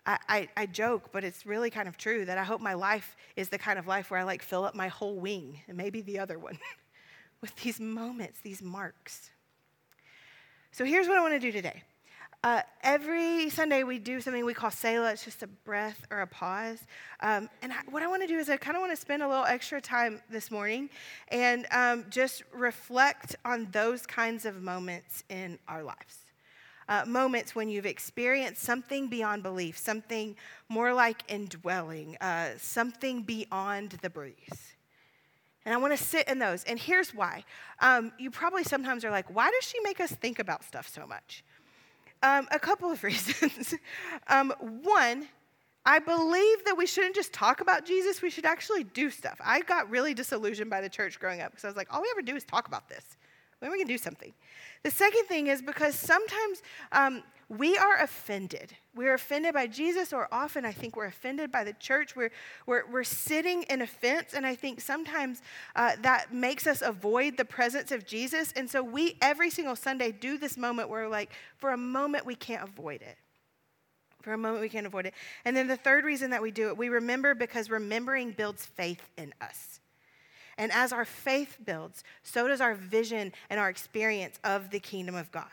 I, 0.05 0.17
I, 0.27 0.49
I, 0.57 0.65
joke, 0.65 1.11
but 1.13 1.23
it's 1.23 1.45
really 1.45 1.69
kind 1.69 1.87
of 1.87 1.97
true 1.97 2.25
that 2.25 2.37
I 2.37 2.43
hope 2.43 2.59
my 2.59 2.73
life 2.73 3.15
is 3.37 3.47
the 3.47 3.57
kind 3.57 3.79
of 3.79 3.87
life 3.87 4.11
where 4.11 4.19
I 4.19 4.23
like 4.23 4.41
fill 4.41 4.65
up 4.65 4.75
my 4.75 4.89
whole 4.89 5.15
wing 5.15 5.61
and 5.69 5.77
maybe 5.77 6.01
the 6.01 6.19
other 6.19 6.37
one 6.37 6.59
with 7.41 7.55
these 7.57 7.79
moments, 7.79 8.39
these 8.41 8.61
marks. 8.61 9.31
So 10.71 10.83
here's 10.83 11.07
what 11.07 11.17
I 11.17 11.21
want 11.21 11.33
to 11.35 11.39
do 11.39 11.53
today. 11.53 11.83
Uh, 12.43 12.61
every 12.81 13.49
Sunday 13.49 13.83
we 13.83 13.97
do 13.97 14.19
something 14.19 14.43
we 14.43 14.53
call 14.53 14.69
Selah. 14.69 15.13
It's 15.13 15.23
just 15.23 15.43
a 15.43 15.47
breath 15.47 16.05
or 16.11 16.19
a 16.19 16.27
pause. 16.27 16.79
Um, 17.21 17.49
and 17.61 17.71
I, 17.71 17.77
what 17.89 18.03
I 18.03 18.07
want 18.07 18.21
to 18.21 18.27
do 18.27 18.37
is 18.37 18.49
I 18.49 18.57
kind 18.57 18.75
of 18.75 18.81
want 18.81 18.91
to 18.91 18.97
spend 18.97 19.23
a 19.23 19.27
little 19.29 19.45
extra 19.45 19.79
time 19.79 20.21
this 20.29 20.51
morning 20.51 20.89
and 21.29 21.65
um, 21.71 22.05
just 22.09 22.43
reflect 22.53 23.37
on 23.45 23.69
those 23.71 24.05
kinds 24.05 24.45
of 24.45 24.61
moments 24.61 25.23
in 25.29 25.57
our 25.69 25.83
lives. 25.83 26.25
Uh, 26.89 27.05
moments 27.07 27.55
when 27.55 27.69
you've 27.69 27.85
experienced 27.85 28.61
something 28.61 29.07
beyond 29.07 29.41
belief, 29.41 29.77
something 29.77 30.35
more 30.67 30.93
like 30.93 31.23
indwelling, 31.29 32.17
uh, 32.19 32.49
something 32.57 33.21
beyond 33.21 33.91
the 34.01 34.09
breeze. 34.09 34.75
And 35.63 35.73
I 35.73 35.77
want 35.77 35.97
to 35.97 36.03
sit 36.03 36.27
in 36.27 36.39
those. 36.39 36.65
And 36.65 36.77
here's 36.77 37.15
why. 37.15 37.45
Um, 37.79 38.11
you 38.19 38.29
probably 38.29 38.65
sometimes 38.65 39.05
are 39.05 39.11
like, 39.11 39.33
why 39.33 39.49
does 39.49 39.63
she 39.65 39.79
make 39.79 40.01
us 40.01 40.11
think 40.11 40.39
about 40.39 40.65
stuff 40.65 40.89
so 40.89 41.07
much? 41.07 41.41
Um, 42.23 42.47
a 42.51 42.57
couple 42.57 42.89
of 42.89 43.03
reasons. 43.03 43.75
um, 44.27 44.53
one, 44.81 45.27
I 45.85 45.99
believe 45.99 46.63
that 46.65 46.75
we 46.77 46.87
shouldn't 46.87 47.13
just 47.13 47.33
talk 47.33 47.59
about 47.59 47.85
Jesus, 47.85 48.21
we 48.21 48.29
should 48.29 48.45
actually 48.45 48.85
do 48.85 49.09
stuff. 49.09 49.39
I 49.43 49.59
got 49.61 49.89
really 49.89 50.13
disillusioned 50.13 50.69
by 50.69 50.81
the 50.81 50.89
church 50.89 51.19
growing 51.19 51.41
up 51.41 51.51
because 51.51 51.65
I 51.65 51.67
was 51.67 51.75
like, 51.75 51.93
all 51.93 52.01
we 52.01 52.07
ever 52.11 52.21
do 52.21 52.35
is 52.35 52.45
talk 52.45 52.67
about 52.67 52.87
this. 52.87 53.17
When 53.63 53.71
we 53.71 53.77
can 53.77 53.87
do 53.87 53.97
something. 53.97 54.33
The 54.83 54.91
second 54.91 55.23
thing 55.27 55.47
is 55.47 55.61
because 55.61 55.95
sometimes 55.95 56.61
um, 56.91 57.23
we 57.47 57.77
are 57.77 57.95
offended. 58.01 58.73
We're 58.93 59.13
offended 59.13 59.53
by 59.53 59.67
Jesus, 59.67 60.11
or 60.11 60.27
often 60.33 60.65
I 60.65 60.73
think 60.73 60.97
we're 60.97 61.05
offended 61.05 61.49
by 61.49 61.63
the 61.63 61.71
church. 61.71 62.13
We're, 62.13 62.31
we're, 62.65 62.85
we're 62.91 63.05
sitting 63.05 63.63
in 63.69 63.81
offense, 63.81 64.33
and 64.33 64.45
I 64.45 64.53
think 64.55 64.81
sometimes 64.81 65.41
uh, 65.77 65.93
that 66.01 66.33
makes 66.33 66.67
us 66.67 66.81
avoid 66.81 67.37
the 67.37 67.45
presence 67.45 67.93
of 67.93 68.05
Jesus. 68.05 68.51
And 68.57 68.69
so 68.69 68.83
we, 68.83 69.15
every 69.21 69.49
single 69.49 69.77
Sunday, 69.77 70.11
do 70.11 70.37
this 70.37 70.57
moment 70.57 70.89
where, 70.89 71.07
like, 71.07 71.31
for 71.55 71.71
a 71.71 71.77
moment, 71.77 72.25
we 72.25 72.35
can't 72.35 72.63
avoid 72.67 73.01
it. 73.01 73.15
For 74.23 74.33
a 74.33 74.37
moment, 74.37 74.59
we 74.59 74.67
can't 74.67 74.85
avoid 74.85 75.05
it. 75.05 75.13
And 75.45 75.55
then 75.55 75.69
the 75.69 75.77
third 75.77 76.03
reason 76.03 76.31
that 76.31 76.41
we 76.41 76.51
do 76.51 76.67
it, 76.67 76.77
we 76.77 76.89
remember 76.89 77.33
because 77.33 77.69
remembering 77.69 78.31
builds 78.31 78.65
faith 78.65 79.09
in 79.17 79.33
us. 79.39 79.79
And 80.57 80.71
as 80.71 80.93
our 80.93 81.05
faith 81.05 81.57
builds, 81.63 82.03
so 82.21 82.47
does 82.47 82.61
our 82.61 82.75
vision 82.75 83.33
and 83.49 83.59
our 83.59 83.69
experience 83.69 84.39
of 84.43 84.69
the 84.69 84.79
kingdom 84.79 85.15
of 85.15 85.31
God. 85.31 85.47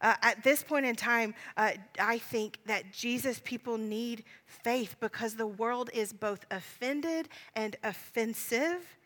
Uh, 0.00 0.14
at 0.22 0.44
this 0.44 0.62
point 0.62 0.84
in 0.86 0.94
time, 0.94 1.34
uh, 1.56 1.72
I 1.98 2.18
think 2.18 2.58
that 2.66 2.92
Jesus 2.92 3.40
people 3.44 3.78
need 3.78 4.24
faith 4.46 4.96
because 5.00 5.34
the 5.34 5.46
world 5.46 5.90
is 5.94 6.12
both 6.12 6.44
offended 6.50 7.28
and 7.54 7.76
offensive. 7.82 8.96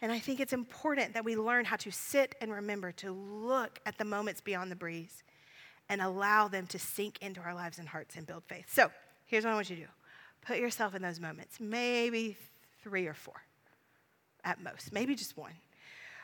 And 0.00 0.10
I 0.10 0.18
think 0.18 0.40
it's 0.40 0.52
important 0.52 1.14
that 1.14 1.24
we 1.24 1.36
learn 1.36 1.64
how 1.64 1.76
to 1.76 1.90
sit 1.90 2.34
and 2.40 2.50
remember 2.52 2.92
to 2.92 3.12
look 3.12 3.80
at 3.84 3.98
the 3.98 4.04
moments 4.04 4.40
beyond 4.40 4.70
the 4.70 4.76
breeze 4.76 5.22
and 5.88 6.00
allow 6.00 6.48
them 6.48 6.66
to 6.68 6.78
sink 6.78 7.18
into 7.20 7.40
our 7.40 7.54
lives 7.54 7.78
and 7.78 7.88
hearts 7.88 8.16
and 8.16 8.26
build 8.26 8.44
faith. 8.44 8.66
So 8.72 8.90
here's 9.26 9.44
what 9.44 9.50
I 9.50 9.54
want 9.54 9.70
you 9.70 9.76
to 9.76 9.82
do 9.82 9.88
put 10.46 10.58
yourself 10.58 10.94
in 10.94 11.02
those 11.02 11.20
moments, 11.20 11.60
maybe 11.60 12.36
three 12.82 13.06
or 13.06 13.12
four 13.12 13.42
at 14.44 14.62
most, 14.62 14.92
maybe 14.92 15.14
just 15.14 15.36
one. 15.36 15.52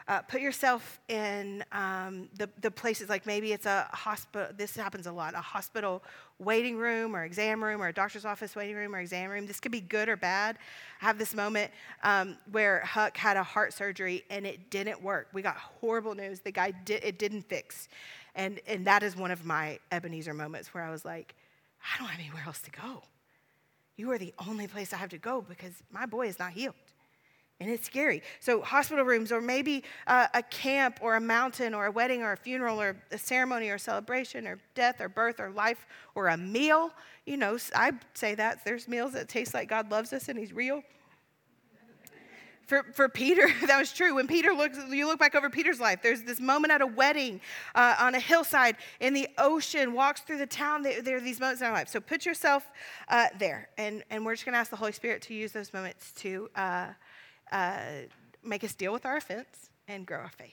Uh, 0.06 0.20
put 0.20 0.42
yourself 0.42 1.00
in 1.08 1.64
um, 1.72 2.28
the, 2.36 2.46
the 2.60 2.70
places 2.70 3.08
like 3.08 3.24
maybe 3.24 3.52
it's 3.52 3.64
a 3.64 3.88
hospital, 3.90 4.48
this 4.54 4.76
happens 4.76 5.06
a 5.06 5.12
lot, 5.12 5.32
a 5.32 5.40
hospital 5.40 6.02
waiting 6.38 6.76
room 6.76 7.16
or 7.16 7.24
exam 7.24 7.64
room 7.64 7.80
or 7.80 7.88
a 7.88 7.92
doctor's 7.92 8.26
office 8.26 8.54
waiting 8.54 8.76
room 8.76 8.94
or 8.94 8.98
exam 8.98 9.30
room. 9.30 9.46
This 9.46 9.60
could 9.60 9.72
be 9.72 9.80
good 9.80 10.10
or 10.10 10.16
bad. 10.16 10.58
I 11.00 11.06
have 11.06 11.16
this 11.16 11.34
moment 11.34 11.70
um, 12.02 12.36
where 12.52 12.80
Huck 12.80 13.16
had 13.16 13.38
a 13.38 13.42
heart 13.42 13.72
surgery 13.72 14.24
and 14.28 14.46
it 14.46 14.68
didn't 14.68 15.02
work. 15.02 15.28
We 15.32 15.40
got 15.40 15.56
horrible 15.56 16.14
news. 16.14 16.40
The 16.40 16.52
guy, 16.52 16.72
did, 16.72 17.02
it 17.02 17.18
didn't 17.18 17.48
fix. 17.48 17.88
And, 18.34 18.60
and 18.66 18.86
that 18.86 19.02
is 19.02 19.16
one 19.16 19.30
of 19.30 19.46
my 19.46 19.78
Ebenezer 19.90 20.34
moments 20.34 20.74
where 20.74 20.84
I 20.84 20.90
was 20.90 21.06
like, 21.06 21.34
I 21.82 21.98
don't 21.98 22.08
have 22.08 22.20
anywhere 22.20 22.42
else 22.46 22.60
to 22.60 22.70
go. 22.70 23.04
You 23.96 24.10
are 24.10 24.18
the 24.18 24.34
only 24.46 24.66
place 24.66 24.92
I 24.92 24.96
have 24.96 25.10
to 25.10 25.18
go 25.18 25.40
because 25.40 25.72
my 25.90 26.04
boy 26.04 26.26
is 26.26 26.38
not 26.38 26.52
healed. 26.52 26.74
And 27.64 27.72
it's 27.72 27.86
scary. 27.86 28.20
So, 28.40 28.60
hospital 28.60 29.06
rooms, 29.06 29.32
or 29.32 29.40
maybe 29.40 29.84
uh, 30.06 30.26
a 30.34 30.42
camp, 30.42 30.98
or 31.00 31.16
a 31.16 31.20
mountain, 31.20 31.72
or 31.72 31.86
a 31.86 31.90
wedding, 31.90 32.22
or 32.22 32.32
a 32.32 32.36
funeral, 32.36 32.78
or 32.78 32.94
a 33.10 33.16
ceremony, 33.16 33.70
or 33.70 33.78
celebration, 33.78 34.46
or 34.46 34.58
death, 34.74 35.00
or 35.00 35.08
birth, 35.08 35.40
or 35.40 35.48
life, 35.48 35.86
or 36.14 36.28
a 36.28 36.36
meal. 36.36 36.90
You 37.24 37.38
know, 37.38 37.56
I 37.74 37.92
say 38.12 38.34
that. 38.34 38.66
There's 38.66 38.86
meals 38.86 39.14
that 39.14 39.30
taste 39.30 39.54
like 39.54 39.70
God 39.70 39.90
loves 39.90 40.12
us 40.12 40.28
and 40.28 40.38
He's 40.38 40.52
real. 40.52 40.82
For, 42.66 42.82
for 42.92 43.08
Peter, 43.08 43.48
that 43.66 43.78
was 43.78 43.94
true. 43.94 44.16
When 44.16 44.26
Peter 44.26 44.52
looks, 44.52 44.76
you 44.90 45.06
look 45.06 45.18
back 45.18 45.34
over 45.34 45.48
Peter's 45.48 45.80
life, 45.80 46.00
there's 46.02 46.22
this 46.22 46.40
moment 46.40 46.70
at 46.70 46.82
a 46.82 46.86
wedding 46.86 47.40
uh, 47.74 47.96
on 47.98 48.14
a 48.14 48.20
hillside 48.20 48.76
in 49.00 49.14
the 49.14 49.26
ocean, 49.38 49.94
walks 49.94 50.20
through 50.20 50.38
the 50.38 50.46
town. 50.46 50.82
There, 50.82 51.00
there 51.00 51.16
are 51.16 51.20
these 51.20 51.40
moments 51.40 51.62
in 51.62 51.68
our 51.68 51.72
life. 51.72 51.88
So 51.88 51.98
put 51.98 52.26
yourself 52.26 52.70
uh, 53.08 53.28
there. 53.38 53.70
And, 53.78 54.04
and 54.10 54.22
we're 54.22 54.34
just 54.34 54.44
going 54.44 54.52
to 54.52 54.58
ask 54.58 54.68
the 54.68 54.76
Holy 54.76 54.92
Spirit 54.92 55.22
to 55.22 55.34
use 55.34 55.52
those 55.52 55.72
moments 55.72 56.12
to. 56.16 56.50
Uh, 57.50 58.06
make 58.42 58.64
us 58.64 58.74
deal 58.74 58.92
with 58.92 59.06
our 59.06 59.16
offense 59.16 59.70
and 59.88 60.06
grow 60.06 60.18
our 60.18 60.28
faith. 60.28 60.52